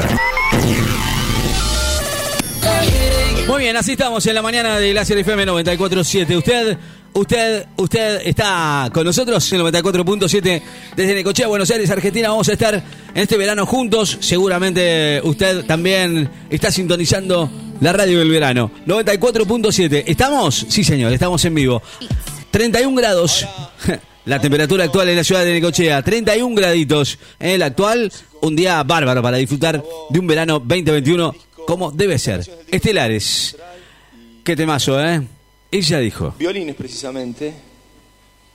[3.47, 6.35] Muy bien, así estamos en la mañana de Glaciar FM 94.7.
[6.35, 6.77] Usted,
[7.15, 10.61] usted, usted está con nosotros en el 94.7
[10.95, 12.29] desde Necochea, Buenos Aires, Argentina.
[12.29, 12.83] Vamos a estar en
[13.21, 14.17] este verano juntos.
[14.19, 17.49] Seguramente usted también está sintonizando
[17.81, 18.71] la radio del verano.
[18.85, 20.03] 94.7.
[20.05, 20.65] ¿Estamos?
[20.69, 21.81] Sí, señor, estamos en vivo.
[22.51, 23.47] 31 grados.
[24.25, 27.19] La temperatura actual en la ciudad de Necochea, 31 graditos.
[27.39, 31.35] En el actual, un día bárbaro para disfrutar de un verano 2021
[31.67, 32.43] como debe ser.
[32.71, 33.55] Estelares.
[34.43, 35.21] Qué temazo, ¿eh?
[35.71, 36.33] Ella dijo.
[36.37, 37.53] Violines precisamente.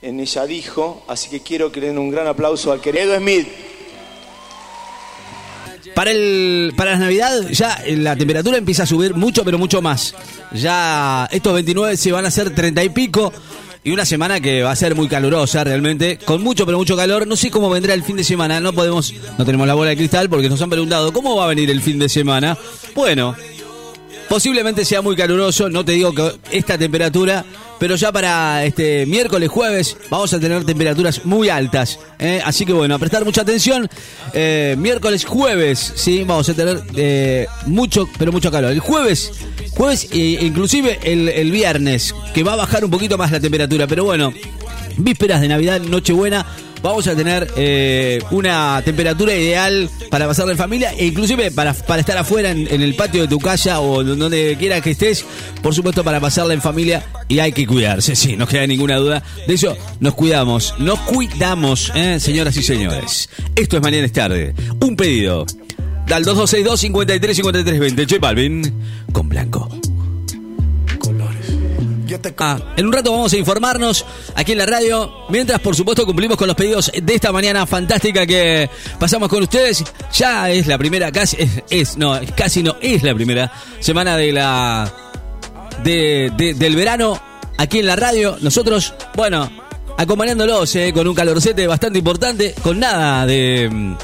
[0.01, 3.47] En ella dijo, así que quiero que le den un gran aplauso al querido Smith.
[5.93, 10.15] Para, el, para las Navidad ya la temperatura empieza a subir mucho, pero mucho más.
[10.53, 13.31] Ya estos 29 se van a hacer 30 y pico.
[13.83, 17.25] Y una semana que va a ser muy calurosa realmente, con mucho pero mucho calor.
[17.25, 19.97] No sé cómo vendrá el fin de semana, no podemos, no tenemos la bola de
[19.97, 22.57] cristal porque nos han preguntado cómo va a venir el fin de semana.
[22.93, 23.35] Bueno,
[24.31, 27.43] posiblemente sea muy caluroso, no te digo que esta temperatura,
[27.77, 31.99] pero ya para este miércoles, jueves, vamos a tener temperaturas muy altas.
[32.17, 32.41] ¿eh?
[32.45, 33.89] Así que bueno, a prestar mucha atención.
[34.31, 38.71] Eh, miércoles, jueves, sí, vamos a tener eh, mucho, pero mucho calor.
[38.71, 39.33] El jueves,
[39.71, 43.85] jueves e inclusive el, el viernes, que va a bajar un poquito más la temperatura,
[43.85, 44.31] pero bueno,
[44.95, 46.45] vísperas de Navidad, Nochebuena,
[46.81, 52.01] vamos a tener eh, una temperatura ideal para pasarla en familia e inclusive para, para
[52.01, 55.25] estar afuera en, el patio de tu casa o donde quiera que estés,
[55.61, 59.23] por supuesto para pasarla en familia y hay que cuidarse, sí, no queda ninguna duda.
[59.47, 62.19] De eso nos cuidamos, nos cuidamos, ¿eh?
[62.19, 63.29] señoras y señores.
[63.55, 64.53] Esto es Mañana es tarde.
[64.79, 65.45] Un pedido.
[66.07, 68.05] Dal 2262 53 53 20.
[68.07, 68.73] Che Balvin
[69.11, 69.80] con Blanco.
[72.39, 75.11] Ah, en un rato vamos a informarnos aquí en la radio.
[75.29, 78.69] Mientras, por supuesto, cumplimos con los pedidos de esta mañana fantástica que
[78.99, 79.83] pasamos con ustedes.
[80.13, 84.31] Ya es la primera, casi es, es- no, casi no es la primera semana de
[84.31, 84.91] la
[85.83, 87.19] de, de- del verano
[87.57, 88.37] aquí en la radio.
[88.41, 89.49] Nosotros, bueno,
[89.97, 93.95] acompañándolos eh, con un calorcete bastante importante, con nada de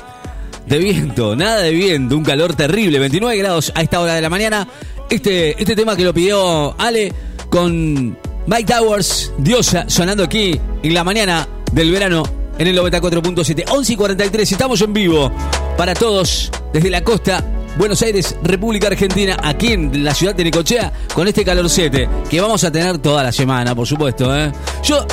[0.68, 4.30] de viento, nada de viento, un calor terrible, 29 grados a esta hora de la
[4.30, 4.68] mañana.
[5.10, 7.14] Este, este tema que lo pidió Ale
[7.50, 12.24] con Mike Towers, Diosa, sonando aquí en la mañana del verano
[12.58, 14.52] en el 94.7, 11 y 43.
[14.52, 15.32] Estamos en vivo
[15.78, 17.44] para todos desde la costa.
[17.78, 22.64] Buenos Aires, República Argentina, aquí en la ciudad de Necochea, con este calorcete que vamos
[22.64, 24.36] a tener toda la semana, por supuesto.
[24.36, 24.52] ¿eh?
[24.84, 25.06] Yo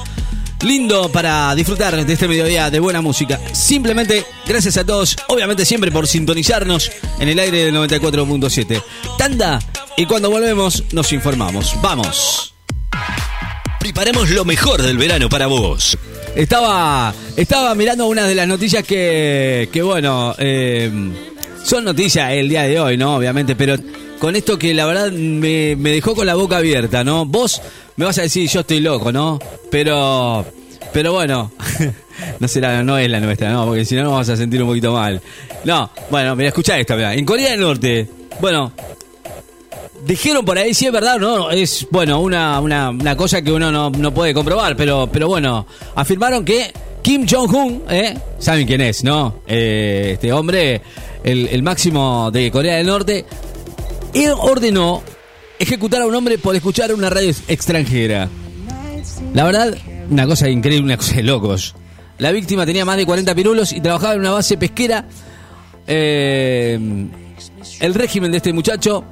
[0.64, 3.40] Lindo para disfrutar de este mediodía de buena música.
[3.52, 8.82] Simplemente, gracias a todos, obviamente siempre por sintonizarnos en el aire del 94.7.
[9.18, 9.60] Tanda,
[9.98, 11.76] y cuando volvemos nos informamos.
[11.82, 12.54] Vamos.
[13.78, 15.98] Preparamos lo mejor del verano para vos.
[16.34, 20.90] Estaba, estaba mirando una de las noticias que, que bueno, eh,
[21.64, 23.16] son noticias el día de hoy, ¿no?
[23.16, 23.76] Obviamente, pero
[24.20, 27.26] con esto que la verdad me, me dejó con la boca abierta, ¿no?
[27.26, 27.62] Vos
[27.96, 29.40] me vas a decir, yo estoy loco, ¿no?
[29.70, 30.46] Pero,
[30.92, 31.52] pero bueno,
[32.40, 33.66] no será, no es la nuestra, ¿no?
[33.66, 35.22] Porque si no nos vamos a sentir un poquito mal.
[35.66, 37.14] No, bueno, mira, escucha esta, mira.
[37.14, 38.08] En Corea del Norte,
[38.40, 38.72] bueno,
[40.06, 43.54] Dijeron por ahí, si es verdad o no, es, bueno, una, una, una cosa que
[43.54, 48.14] uno no, no puede comprobar, pero, pero bueno, afirmaron que Kim Jong-un, ¿eh?
[48.38, 49.36] ¿saben quién es, no?
[49.48, 50.82] Eh, este hombre,
[51.24, 53.26] el, el máximo de Corea del Norte,
[54.14, 55.04] él ordenó
[55.60, 58.30] ejecutar a un hombre por escuchar una radio extranjera.
[59.34, 59.76] La verdad,
[60.10, 61.76] una cosa increíble, una cosa de locos.
[62.18, 65.06] La víctima tenía más de 40 pirulos y trabajaba en una base pesquera.
[65.88, 66.80] Eh,
[67.80, 69.04] el régimen de este muchacho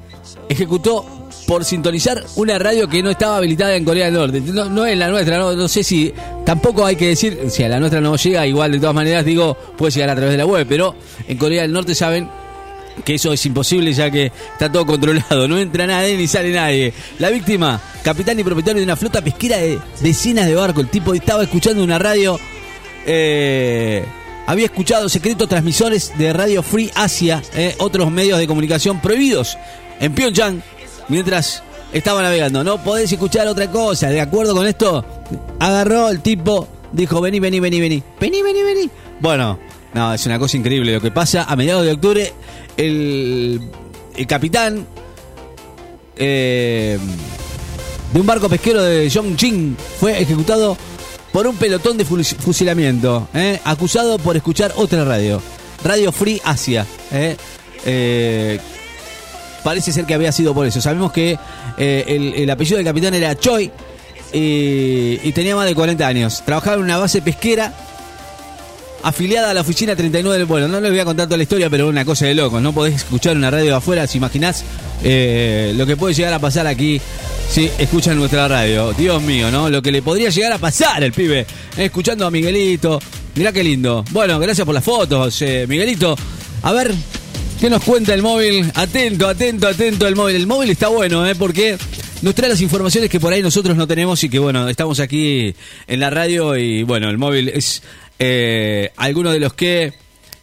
[0.48, 1.06] ejecutó
[1.48, 4.42] por sintonizar una radio que no estaba habilitada en Corea del Norte.
[4.42, 6.14] No, no es la nuestra, no, no sé si.
[6.46, 9.56] Tampoco hay que decir, si a la nuestra no llega, igual de todas maneras digo,
[9.78, 10.96] puede llegar a través de la web, pero
[11.28, 12.30] en Corea del Norte saben
[13.04, 16.94] que eso es imposible ya que está todo controlado, no entra nadie ni sale nadie.
[17.20, 21.14] La víctima, capitán y propietario de una flota pesquera de decenas de barcos, el tipo
[21.14, 22.40] estaba escuchando una radio,
[23.06, 24.06] eh,
[24.48, 29.58] había escuchado secretos transmisores de Radio Free Asia, eh, otros medios de comunicación prohibidos
[30.00, 30.62] en Pyongyang,
[31.08, 31.64] mientras
[31.94, 32.64] estaba navegando.
[32.64, 35.06] No podés escuchar otra cosa, de acuerdo con esto,
[35.60, 38.89] agarró el tipo, dijo, vení, vení, vení, vení, vení, vení, vení.
[39.20, 39.60] Bueno,
[39.94, 41.44] no, es una cosa increíble lo que pasa.
[41.44, 42.34] A mediados de octubre,
[42.78, 43.62] el,
[44.16, 44.86] el capitán
[46.18, 46.98] eh,
[48.14, 50.78] de un barco pesquero de Yongjing fue ejecutado
[51.32, 55.42] por un pelotón de fus- fusilamiento, eh, acusado por escuchar otra radio,
[55.84, 56.86] Radio Free Asia.
[57.12, 58.60] eh.
[59.64, 60.82] Parece ser que había sido por eso.
[60.82, 61.38] Sabemos que
[61.78, 63.72] el, el apellido del capitán era Choi
[64.34, 66.42] y tenía más de 40 años.
[66.44, 67.72] Trabajaba en una base pesquera
[69.04, 70.68] afiliada a la oficina 39 del vuelo.
[70.68, 72.62] No les voy a contar toda la historia, pero una cosa de locos.
[72.62, 74.64] No podés escuchar una radio afuera, si imaginás
[75.04, 77.02] eh, lo que puede llegar a pasar aquí
[77.52, 78.93] Sí, escuchan nuestra radio.
[78.93, 79.70] Dios mío, ¿no?
[79.70, 81.41] Lo que le podría llegar a pasar el pibe.
[81.41, 81.45] eh,
[81.76, 82.97] escuchando a Miguelito.
[83.36, 84.06] Mirá qué lindo.
[84.12, 86.16] Bueno, gracias por las fotos, eh, Miguelito.
[86.62, 86.93] A ver,
[87.60, 88.72] ¿qué nos cuenta el móvil?
[88.74, 90.38] Atento, atento, atento el móvil.
[90.38, 91.36] El móvil está bueno, ¿eh?
[91.36, 91.78] Porque
[92.22, 95.54] nos trae las informaciones que por ahí nosotros no tenemos y que, bueno, estamos aquí
[95.88, 97.84] en la radio y, bueno, el móvil es
[98.24, 99.93] eh, alguno de los que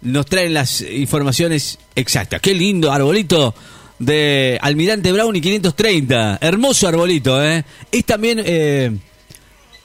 [0.02, 2.40] nos traen las informaciones exactas.
[2.40, 3.54] Qué lindo arbolito
[4.00, 6.38] de Almirante Brown y 530.
[6.40, 7.64] Hermoso arbolito, ¿eh?
[7.92, 8.90] Es también, eh,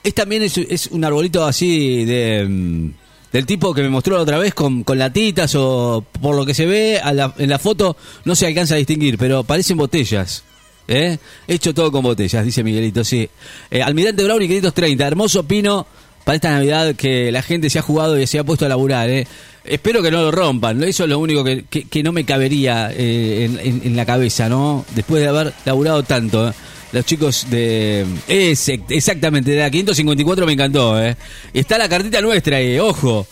[0.03, 2.47] es también es, un arbolito así de...
[2.49, 2.89] mm,
[3.31, 6.65] del tipo que me mostró la otra vez con, latitas o por lo que se
[6.65, 6.99] ve
[7.37, 10.43] en la foto no se alcanza a distinguir, pero parecen botellas.
[10.87, 11.17] ¿eh?
[11.47, 13.29] Hecho todo con botellas, dice Miguelito, sí.
[13.69, 15.85] Eh, Almirante Brown y 530, hermoso pino
[16.24, 19.09] para esta Navidad que la gente se ha jugado y se ha puesto a laburar.
[19.09, 19.28] ¿eh?
[19.63, 23.49] Espero que no lo rompan, eso es lo único que, que- no me cabería eh,
[23.84, 24.86] en, la cabeza, ¿no?
[24.95, 26.49] Después de haber laburado tanto.
[26.49, 26.53] ¿eh?
[26.91, 28.05] Los chicos de...
[28.28, 31.15] Exactamente, de la 554 me encantó, ¿eh?
[31.53, 33.26] Está la cartita nuestra ahí, ojo.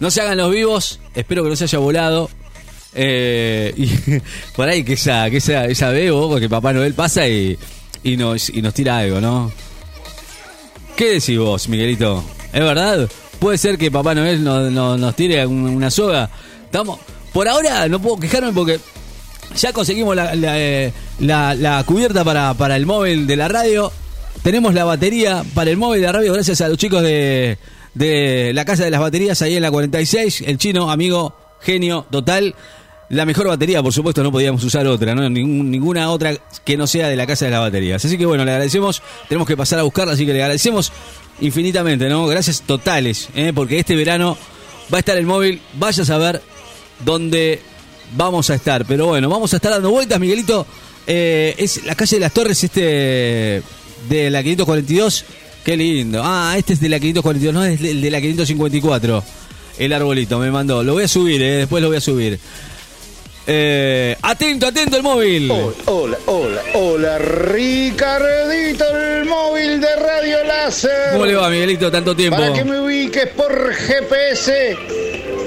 [0.00, 2.30] No se hagan los vivos, espero que no se haya volado.
[2.94, 4.20] Eh,
[4.56, 7.58] por ahí que esa, que esa, esa bebo, porque Papá Noel pasa y,
[8.16, 9.52] nos, y nos tira algo, ¿no?
[11.02, 12.22] ¿Qué decís vos, Miguelito?
[12.52, 13.10] ¿Es verdad?
[13.40, 16.30] ¿Puede ser que Papá Noel no- no- nos tire un- una soga?
[16.64, 17.00] Estamos,
[17.32, 18.78] por ahora no puedo quejarme porque
[19.56, 20.92] ya conseguimos la, eh,
[21.86, 23.90] cubierta para, el móvil de la radio.
[24.44, 27.58] Tenemos la batería para el móvil de la radio gracias a los chicos de
[28.54, 30.42] la Casa de las Baterías ahí en la 46.
[30.46, 32.54] El chino, amigo, genio, total.
[33.12, 36.34] La mejor batería, por supuesto, no podíamos usar otra, ninguna otra
[36.64, 38.02] que no sea de la Casa de las Baterías.
[38.02, 39.02] Así que bueno, le agradecemos.
[39.28, 40.90] Tenemos que pasar a buscarla, así que le agradecemos
[41.42, 42.26] infinitamente, ¿no?
[42.26, 43.52] Gracias totales, ¿eh?
[43.54, 44.38] porque este verano
[44.90, 45.60] va a estar el móvil.
[45.74, 46.40] Vaya a saber
[47.04, 47.60] dónde
[48.16, 48.86] vamos a estar.
[48.86, 50.66] Pero bueno, vamos a estar dando vueltas, Miguelito.
[51.06, 53.62] Eh, es la calle de las Torres, este
[54.08, 55.26] de la 542.
[55.62, 56.22] Qué lindo.
[56.24, 59.22] Ah, este es de la 542, no es el de la 554.
[59.76, 60.82] El arbolito me mandó.
[60.82, 62.40] Lo voy a subir, eh, después lo voy a subir.
[63.46, 65.50] Eh, atento, atento el móvil.
[65.50, 71.12] Hola, hola, hola, hola, Ricardito, el móvil de Radio Láser.
[71.12, 71.90] ¿Cómo le va, Miguelito?
[71.90, 72.36] Tanto tiempo.
[72.38, 74.76] Para que me ubiques por GPS,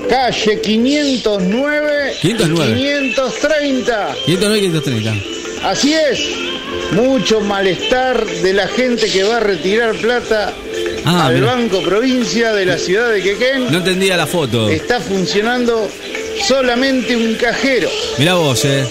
[0.10, 2.74] calle 509, 509.
[2.76, 4.16] 530.
[4.26, 5.14] 509 530.
[5.70, 6.20] Así es,
[6.92, 10.54] mucho malestar de la gente que va a retirar plata
[11.08, 11.54] Ah, al mirá.
[11.54, 13.72] Banco Provincia de la ciudad de Quequén.
[13.72, 14.70] No entendía la foto.
[14.70, 15.88] Está funcionando
[16.48, 17.90] solamente un cajero.
[18.18, 18.86] Mirá vos, eh.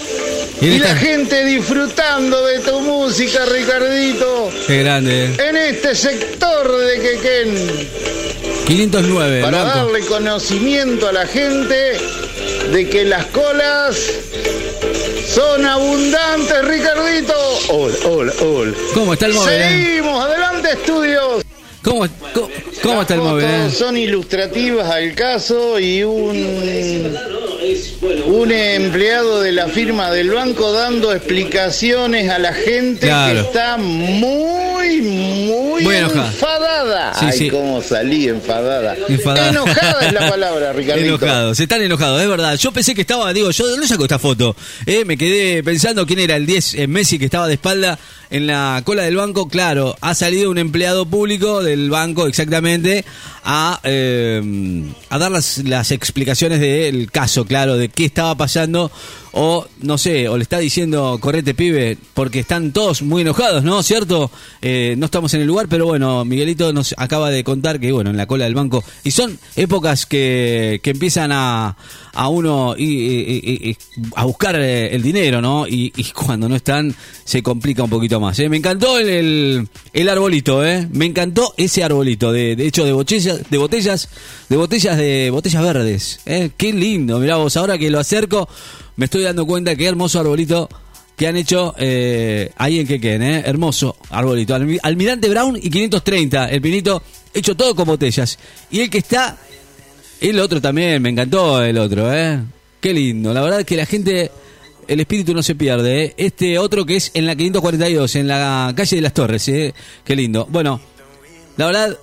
[0.61, 5.25] Y la gente disfrutando de tu música, Ricardito, Qué grande.
[5.27, 5.37] eh.
[5.49, 7.89] en este sector de Quequén,
[8.67, 9.43] 509.
[9.43, 9.79] para banco.
[9.79, 11.99] darle conocimiento a la gente
[12.73, 13.97] de que las colas
[15.35, 17.35] son abundantes, Ricardito.
[17.69, 18.73] Hola, hola, hola.
[18.95, 19.53] ¿Cómo está el móvil?
[19.53, 19.69] eh?
[19.69, 21.43] Seguimos, adelante, estudios.
[21.85, 22.49] ¿Cómo, cómo,
[22.83, 23.71] cómo está el fotos eh?
[23.71, 27.15] Son ilustrativas al caso y un,
[28.27, 33.35] un empleado de la firma del banco dando explicaciones a la gente Claro.
[33.35, 37.15] que está muy, muy, enfadada.
[37.15, 37.51] Sí, Ay, sí.
[37.51, 38.97] cómo salí enfadada.
[39.09, 39.49] Enfadada.
[39.51, 41.09] Enojada es la palabra, Ricardito.
[41.17, 42.57] Enojados, están enojados, es verdad.
[42.57, 44.57] Yo pensé que estaba, digo, yo de dónde saco esta foto.
[44.87, 47.99] Eh, me quedé pensando quién era el 10 eh, Messi que estaba de espalda
[48.31, 49.49] en la cola del banco.
[49.49, 53.05] Claro, ha salido un empleado público del banco exactamente
[53.45, 54.43] a, eh,
[55.11, 58.91] a dar las, las explicaciones del caso, claro, de qué estaba pasando.
[59.37, 63.83] O, no sé, o le está diciendo, correte pibe, porque están todos muy enojados, ¿no?
[63.83, 64.31] ¿Cierto?
[64.63, 68.11] Eh, no estamos en el lugar, pero bueno, Miguelito nos acaba de contar que, bueno,
[68.11, 68.85] en la cola del banco.
[69.03, 71.77] Y son épocas que, que empiezan a,
[72.13, 73.77] a uno y,
[74.15, 75.67] a buscar eh, el dinero, ¿no?
[75.67, 76.95] Y, cuando no están,
[77.25, 78.39] se complica un poquito más.
[78.39, 78.49] ¿eh?
[78.49, 80.89] Me encantó el, el, el arbolito, ¿eh?
[80.93, 84.09] Me encantó ese arbolito, de, de hecho, de botellas, de botellas,
[84.49, 86.21] de botellas de botellas verdes.
[86.27, 86.51] ¿eh?
[86.57, 88.49] Qué lindo, mirá vos, ahora que lo acerco,
[88.97, 90.69] me estoy dando cuenta qué hermoso arbolito
[91.17, 93.43] que han hecho eh, ahí en Quequén, ¿eh?
[93.47, 94.55] Hermoso arbolito.
[94.57, 97.03] Almi- Almirante Brown y 530, el pinito
[97.33, 98.39] hecho todo con botellas.
[98.71, 99.37] Y el que está,
[100.21, 102.41] el otro también, me encantó el otro, ¿eh?
[102.81, 103.33] Qué lindo.
[103.33, 104.31] La verdad es que la gente,
[104.89, 106.15] el espíritu no se pierde, ¿eh?
[106.17, 109.73] Este otro que es en la 542, en la calle de las Torres, ¿eh?
[110.05, 110.47] Qué lindo.
[110.51, 110.81] Bueno,
[111.57, 111.99] la verdad,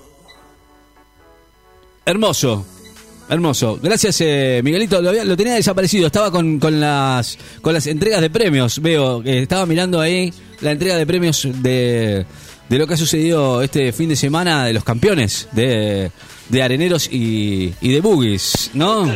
[2.06, 2.66] hermoso.
[3.32, 3.80] Hermoso.
[3.82, 5.02] Gracias, eh, Miguelito.
[5.02, 6.06] Lo, había- lo tenía desaparecido.
[6.08, 8.82] Estaba con, con las con las entregas de premios.
[8.82, 12.26] Veo que estaba mirando ahí la entrega de premios de,
[12.68, 16.12] de lo que ha sucedido este fin de semana de los campeones de,
[16.50, 19.10] de Areneros y, y de Boogies, ¿no?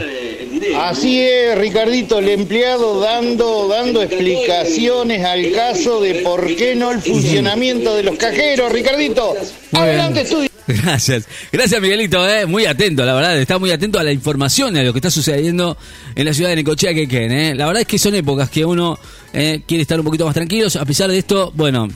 [0.80, 7.02] Así es, Ricardito, el empleado dando, dando explicaciones al caso de por qué no el
[7.02, 8.72] funcionamiento de los cajeros.
[8.72, 9.36] Ricardito,
[9.74, 10.50] adelante bien.
[10.84, 11.28] Gracias.
[11.52, 12.28] Gracias, Miguelito.
[12.28, 12.46] eh.
[12.46, 13.38] Muy atento, la verdad.
[13.40, 15.78] Está muy atento a la información, a lo que está sucediendo
[16.16, 17.32] en la ciudad de Necochea, Quequén.
[17.32, 17.56] eh.
[17.56, 18.98] La verdad es que son épocas que uno
[19.34, 20.76] eh, quiere estar un poquito más tranquilos.
[20.76, 21.88] A pesar de esto, bueno,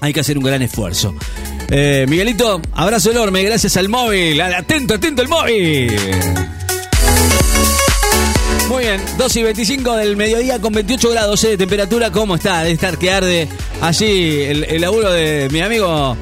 [0.00, 1.14] hay que hacer un gran esfuerzo.
[1.68, 3.42] Eh, Miguelito, abrazo enorme.
[3.42, 4.40] Gracias al móvil.
[4.40, 5.96] Atento, atento el móvil.
[8.68, 12.10] Muy bien, 2 y 25 del mediodía con 28 grados eh, de temperatura.
[12.10, 12.62] ¿Cómo está?
[12.64, 13.48] De estar que arde
[13.80, 16.16] allí el, el laburo de mi amigo.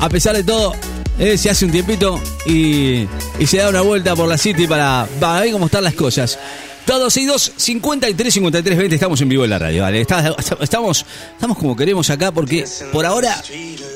[0.00, 0.74] A pesar de todo,
[1.18, 3.06] eh, se hace un tiempito y,
[3.38, 6.38] y se da una vuelta por la City para, ver cómo están las cosas.
[6.84, 8.94] Todos y 2, 53, 53, 20.
[8.94, 13.42] Estamos en vivo en la radio, estamos, estamos como queremos acá porque por ahora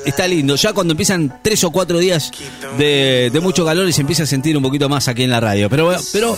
[0.05, 0.55] está lindo.
[0.55, 2.31] Ya cuando empiezan tres o cuatro días
[2.79, 5.39] de, de mucho calor y se empieza a sentir un poquito más aquí en la
[5.39, 5.69] radio.
[5.69, 6.35] Pero, pero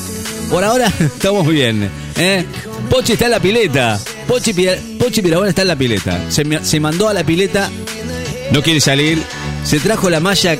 [0.49, 1.89] por ahora estamos bien.
[2.17, 2.45] ¿eh?
[2.89, 3.97] Pochi está en la pileta.
[4.27, 4.53] Pochi,
[4.99, 6.29] Pochi Pirabona está en la pileta.
[6.29, 7.69] Se, se mandó a la pileta.
[8.51, 9.23] No quiere salir.
[9.63, 10.57] Se trajo la malla.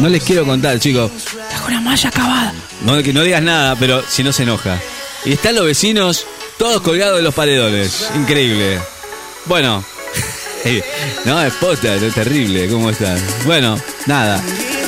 [0.00, 1.10] No les quiero contar, chicos.
[1.48, 2.54] Trajo una malla acabada.
[2.82, 4.80] No, que no digas nada, pero si no se enoja.
[5.24, 6.26] Y están los vecinos
[6.58, 8.10] todos colgados de los paredones.
[8.14, 8.78] Increíble.
[9.46, 9.84] Bueno.
[11.24, 12.68] no, es posta, es terrible.
[12.68, 13.18] ¿Cómo están?
[13.44, 14.42] Bueno, nada.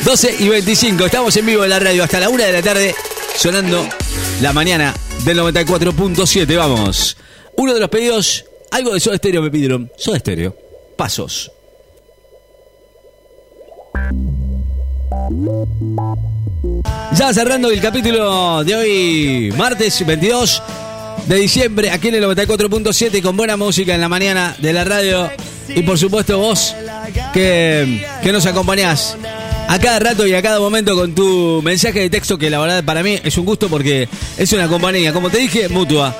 [0.05, 1.07] 12 y 25.
[1.07, 2.95] Estamos en vivo en la radio hasta la 1 de la tarde.
[3.37, 3.87] Sonando
[4.41, 6.57] la mañana del 94.7.
[6.57, 7.17] Vamos.
[7.57, 8.45] Uno de los pedidos.
[8.71, 9.91] Algo de Soda Estéreo me pidieron.
[9.97, 10.57] Soda Estéreo.
[10.97, 11.51] Pasos.
[17.13, 20.63] Ya cerrando el capítulo de hoy, martes 22
[21.27, 25.31] de diciembre, aquí en el 94.7 con buena música en la mañana de la radio
[25.69, 26.77] y por supuesto vos
[27.33, 29.17] que, que nos acompañás
[29.69, 32.85] a cada rato y a cada momento con tu mensaje de texto que la verdad
[32.85, 36.15] para mí es un gusto porque es una compañía, como te dije, mutua.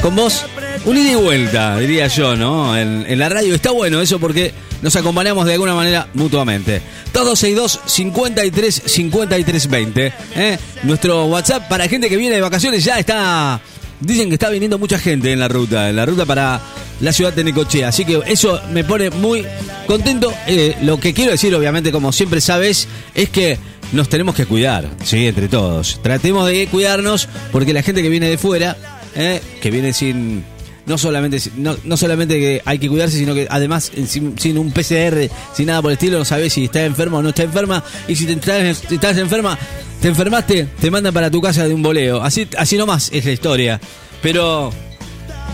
[0.00, 0.46] Con vos,
[0.84, 2.76] un ida y vuelta, diría yo, ¿no?
[2.76, 4.52] En, la radio está bueno eso porque
[4.82, 6.80] nos acompañamos de alguna manera mutuamente.
[7.12, 10.12] 2262 53 53 20.
[10.36, 10.58] ¿eh?
[10.84, 13.60] Nuestro WhatsApp para gente que viene de vacaciones ya está.
[14.00, 16.58] Dicen que está viniendo mucha gente en la ruta, en la ruta para
[17.00, 17.88] la ciudad de Necochea.
[17.88, 19.44] Así que eso me pone muy
[19.86, 20.32] contento.
[20.46, 23.58] Eh, lo que quiero decir, obviamente, como siempre sabes, es que
[23.92, 25.26] nos tenemos que cuidar, ¿sí?
[25.26, 26.00] Entre todos.
[26.02, 28.78] Tratemos de cuidarnos porque la gente que viene de fuera,
[29.14, 29.42] ¿eh?
[29.60, 30.44] que viene sin
[30.90, 34.72] no solamente no, no solamente que hay que cuidarse, sino que además eh, sin, un
[34.72, 37.84] PCR, sin nada por el estilo, no sabes si está enferma o no está enferma.
[38.08, 39.56] Y si te estás, estás enferma,
[40.02, 42.20] te enfermaste, te mandan para tu casa de un voleo.
[42.20, 43.80] Así, así nomás es la historia.
[44.20, 44.72] Pero,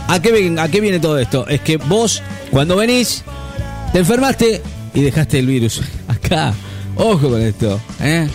[0.08, 1.46] ¿a qué, ¿a qué viene todo esto?
[1.46, 3.22] Es que vos, cuando venís,
[3.92, 4.62] te enfermaste
[4.94, 6.54] y dejaste el virus acá.
[6.96, 8.26] Ojo con esto, ¿eh?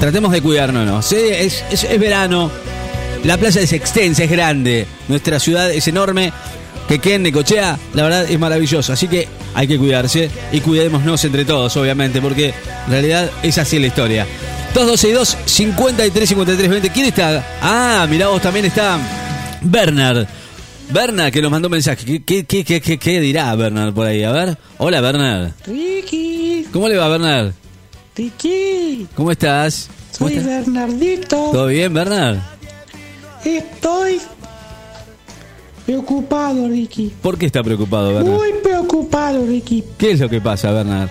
[0.00, 1.02] Tratemos de cuidarnos, ¿no?
[1.02, 2.50] Sí, es, es, es verano,
[3.24, 4.86] la playa es extensa, es grande.
[5.08, 6.32] Nuestra ciudad es enorme.
[6.88, 8.94] Que quede en Necochea, la verdad es maravilloso.
[8.94, 12.54] Así que hay que cuidarse y cuidémonos entre todos, obviamente, porque
[12.86, 14.26] en realidad es así la historia.
[14.74, 16.88] 2262 53 53 20.
[16.90, 17.46] ¿Quién está?
[17.60, 18.98] Ah, mirá vos también está
[19.60, 20.26] Bernard.
[20.90, 22.02] Bernard que nos mandó un mensaje.
[22.06, 24.24] ¿Qué, qué, qué, qué, qué- qué dirá Bernard por ahí?
[24.24, 24.56] A ver.
[24.78, 25.50] Hola, Bernard.
[25.66, 27.52] Ricky, ¿Cómo le va, Bernard?
[28.16, 29.90] Ricky, ¿Cómo estás?
[30.18, 30.64] ¿Cómo soy estás?
[30.64, 31.50] Bernardito.
[31.52, 32.38] ¿Todo bien, Bernard?
[33.44, 34.20] Estoy
[35.86, 37.12] preocupado, Ricky.
[37.22, 38.34] ¿Por qué está preocupado, Bernard?
[38.34, 39.84] Muy preocupado, Ricky.
[39.96, 41.08] ¿Qué es lo que pasa, Bernard?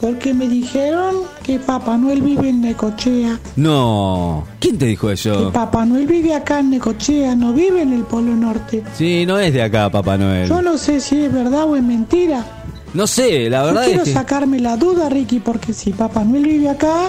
[0.00, 3.40] Porque me dijeron que Papá Noel vive en Necochea.
[3.56, 4.44] No.
[4.60, 5.50] ¿Quién te dijo Que eso?
[5.52, 8.82] Papá Noel vive acá en Necochea, no vive en el Polo Norte.
[8.94, 10.48] Sí, no es de acá, Papá Noel.
[10.48, 12.44] Yo no sé si es verdad o es mentira.
[12.92, 14.14] No sé, la verdad quiero es que...
[14.14, 17.08] sacarme la duda, Ricky, porque si Papá Noel vive acá,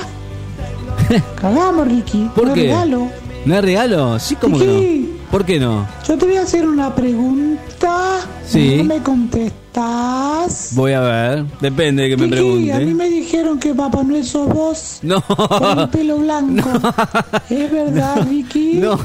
[1.42, 2.30] cagamos, Ricky.
[2.36, 2.64] ¿Por no qué?
[2.64, 3.08] regalo.
[3.48, 4.20] ¿No es regalo?
[4.20, 5.10] Sí, ¿cómo que Sí.
[5.24, 5.28] no?
[5.32, 5.88] ¿Por qué no?
[6.08, 8.20] Yo te voy a hacer una pregunta.
[8.46, 8.76] Sí.
[8.78, 10.72] No me contestas.
[10.74, 11.46] Voy a ver.
[11.62, 12.74] Depende de que me Ricky, pregunte.
[12.74, 15.00] a mí me dijeron que Papá Noel sos vos.
[15.02, 15.22] No.
[15.22, 16.70] Con el pelo blanco.
[17.50, 18.74] ¿Es verdad, Ricky?
[18.76, 19.00] No.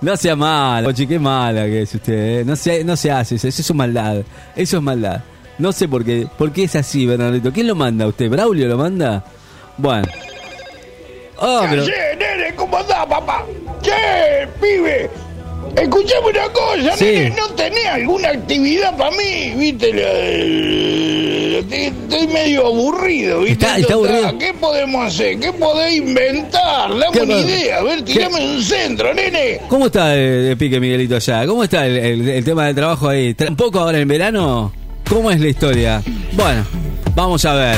[0.00, 2.40] No sea mala, Pochi, qué mala que es usted.
[2.40, 2.44] ¿eh?
[2.44, 4.22] No, se, no se hace eso, eso es maldad.
[4.54, 5.22] Eso es maldad.
[5.58, 6.26] No sé por qué.
[6.38, 7.52] ¿Por qué es así, Bernardito?
[7.52, 8.30] ¿Quién lo manda a usted?
[8.30, 9.24] ¿Braulio lo manda?
[9.76, 10.06] Bueno.
[11.40, 11.82] Oh, pero...
[11.84, 13.37] Nene, ¿cómo andás, papá?
[13.88, 15.10] Che, pibe.
[15.76, 17.04] Escuchame una cosa, Sí.
[17.04, 19.54] nene, ¿no tenés alguna actividad para mí?
[19.56, 23.52] Viste, la estoy- medio aburrido, ¿viste?
[23.66, 24.38] Está- está aburrido.
[24.38, 25.38] ¿Qué podemos hacer?
[25.38, 26.90] ¿Qué podés inventar?
[26.90, 29.60] Dame ¿Qué una idea, a ver, tirame un centro, nene.
[29.68, 30.14] ¿Cómo está
[30.58, 31.46] pique Miguelito allá?
[31.46, 33.34] ¿Cómo está el, el- el tema del trabajo ahí?
[33.34, 34.72] ¿Tra- ¿Un poco ahora en verano?
[35.08, 36.02] ¿Cómo es la historia?
[36.32, 36.66] Bueno,
[37.14, 37.76] vamos a ver.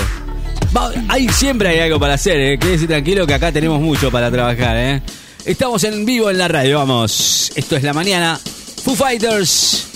[0.77, 2.59] Va- hay, siempre hay algo para hacer, ¿eh?
[2.59, 5.03] Quédese tranquilo que acá tenemos mucho para trabajar, ¿eh?
[5.45, 7.51] Estamos en vivo en la radio, vamos.
[7.55, 8.39] Esto es la mañana.
[8.85, 9.87] Foo Fighters,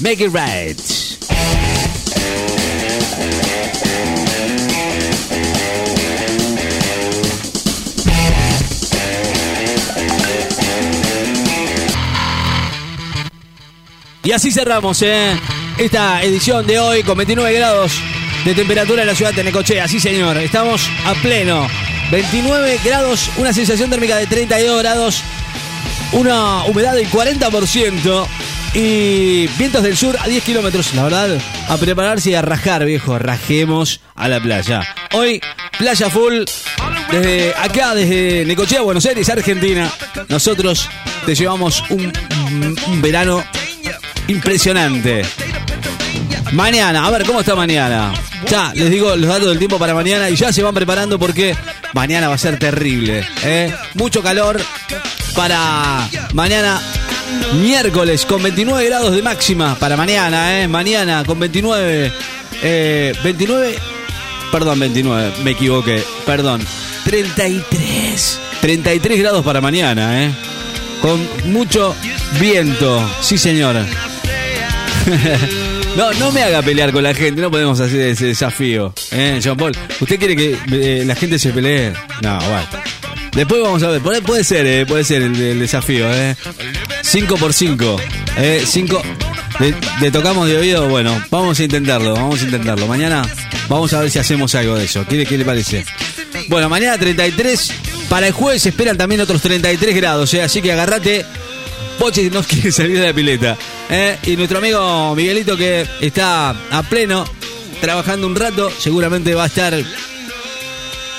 [0.00, 0.78] Make It Right.
[14.24, 15.38] Y así cerramos ¿eh?
[15.78, 17.92] esta edición de hoy con 29 grados
[18.44, 19.88] de temperatura en la ciudad de Necochea.
[19.88, 21.87] Sí, señor, estamos a pleno.
[22.10, 25.22] 29 grados, una sensación térmica de 32 grados,
[26.12, 28.26] una humedad del 40%
[28.74, 30.94] y vientos del sur a 10 kilómetros.
[30.94, 31.38] La verdad,
[31.68, 33.18] a prepararse y a rajar, viejo.
[33.18, 34.82] Rajemos a la playa.
[35.12, 35.40] Hoy,
[35.78, 36.44] playa full.
[37.10, 39.90] Desde acá, desde Necochea, Buenos Aires, Argentina,
[40.28, 40.88] nosotros
[41.26, 42.12] te llevamos un,
[42.86, 43.44] un verano
[44.28, 45.24] impresionante.
[46.52, 48.12] Mañana, a ver cómo está mañana.
[48.48, 51.54] Ya, les digo los datos del tiempo para mañana y ya se van preparando porque
[51.92, 53.26] mañana va a ser terrible.
[53.44, 53.72] ¿eh?
[53.94, 54.60] Mucho calor
[55.34, 56.80] para mañana
[57.60, 60.60] miércoles con 29 grados de máxima para mañana.
[60.60, 60.68] ¿eh?
[60.68, 62.12] Mañana con 29.
[62.62, 63.78] eh, 29.
[64.50, 66.02] Perdón, 29, me equivoqué.
[66.24, 66.64] Perdón.
[67.04, 68.40] 33.
[68.60, 70.32] 33 grados para mañana, ¿eh?
[71.02, 71.94] Con mucho
[72.40, 73.08] viento.
[73.20, 73.76] Sí, señor.
[75.98, 78.94] No, no me haga pelear con la gente, no podemos hacer ese desafío.
[79.10, 79.76] ¿eh, Jean Paul?
[79.98, 81.92] ¿Usted quiere que eh, la gente se pelee?
[82.22, 82.68] No, bueno.
[83.32, 86.36] Después vamos a ver, puede, puede ser, eh, puede ser el, desafío, ¿eh?
[87.02, 87.96] 5 por 5
[88.36, 88.62] ¿eh?
[88.64, 89.02] 5
[90.00, 92.86] le, tocamos de oído, bueno, vamos a intentarlo, vamos a intentarlo.
[92.86, 93.28] Mañana
[93.68, 95.04] vamos a ver si hacemos algo de eso.
[95.04, 95.84] ¿Qué, qué le parece?
[96.46, 97.72] Bueno, mañana 33,
[98.08, 100.42] para el jueves esperan también otros 33 grados, ¿eh?
[100.42, 101.26] así que agarrate
[101.98, 103.58] Pochi no quiere salir de la pileta.
[103.90, 104.18] ¿Eh?
[104.24, 107.24] Y nuestro amigo Miguelito que está a pleno,
[107.80, 109.74] trabajando un rato, seguramente va a estar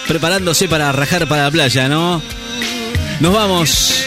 [0.08, 2.22] preparándose para rajar para la playa, ¿no?
[3.20, 4.06] Nos vamos,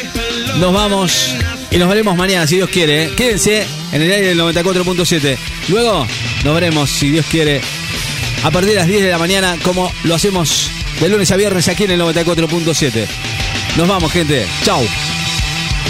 [0.59, 1.35] nos vamos
[1.71, 3.05] y nos veremos mañana, si Dios quiere.
[3.05, 3.13] ¿eh?
[3.17, 5.37] Quédense en el aire del 94.7.
[5.69, 6.07] Luego
[6.45, 7.61] nos veremos, si Dios quiere,
[8.43, 11.69] a partir de las 10 de la mañana, como lo hacemos de lunes a viernes
[11.69, 13.07] aquí en el 94.7.
[13.77, 14.47] Nos vamos, gente.
[14.65, 14.85] Chau.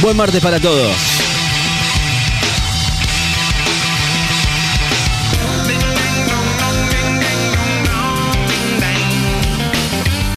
[0.01, 1.22] Buen martes para todos.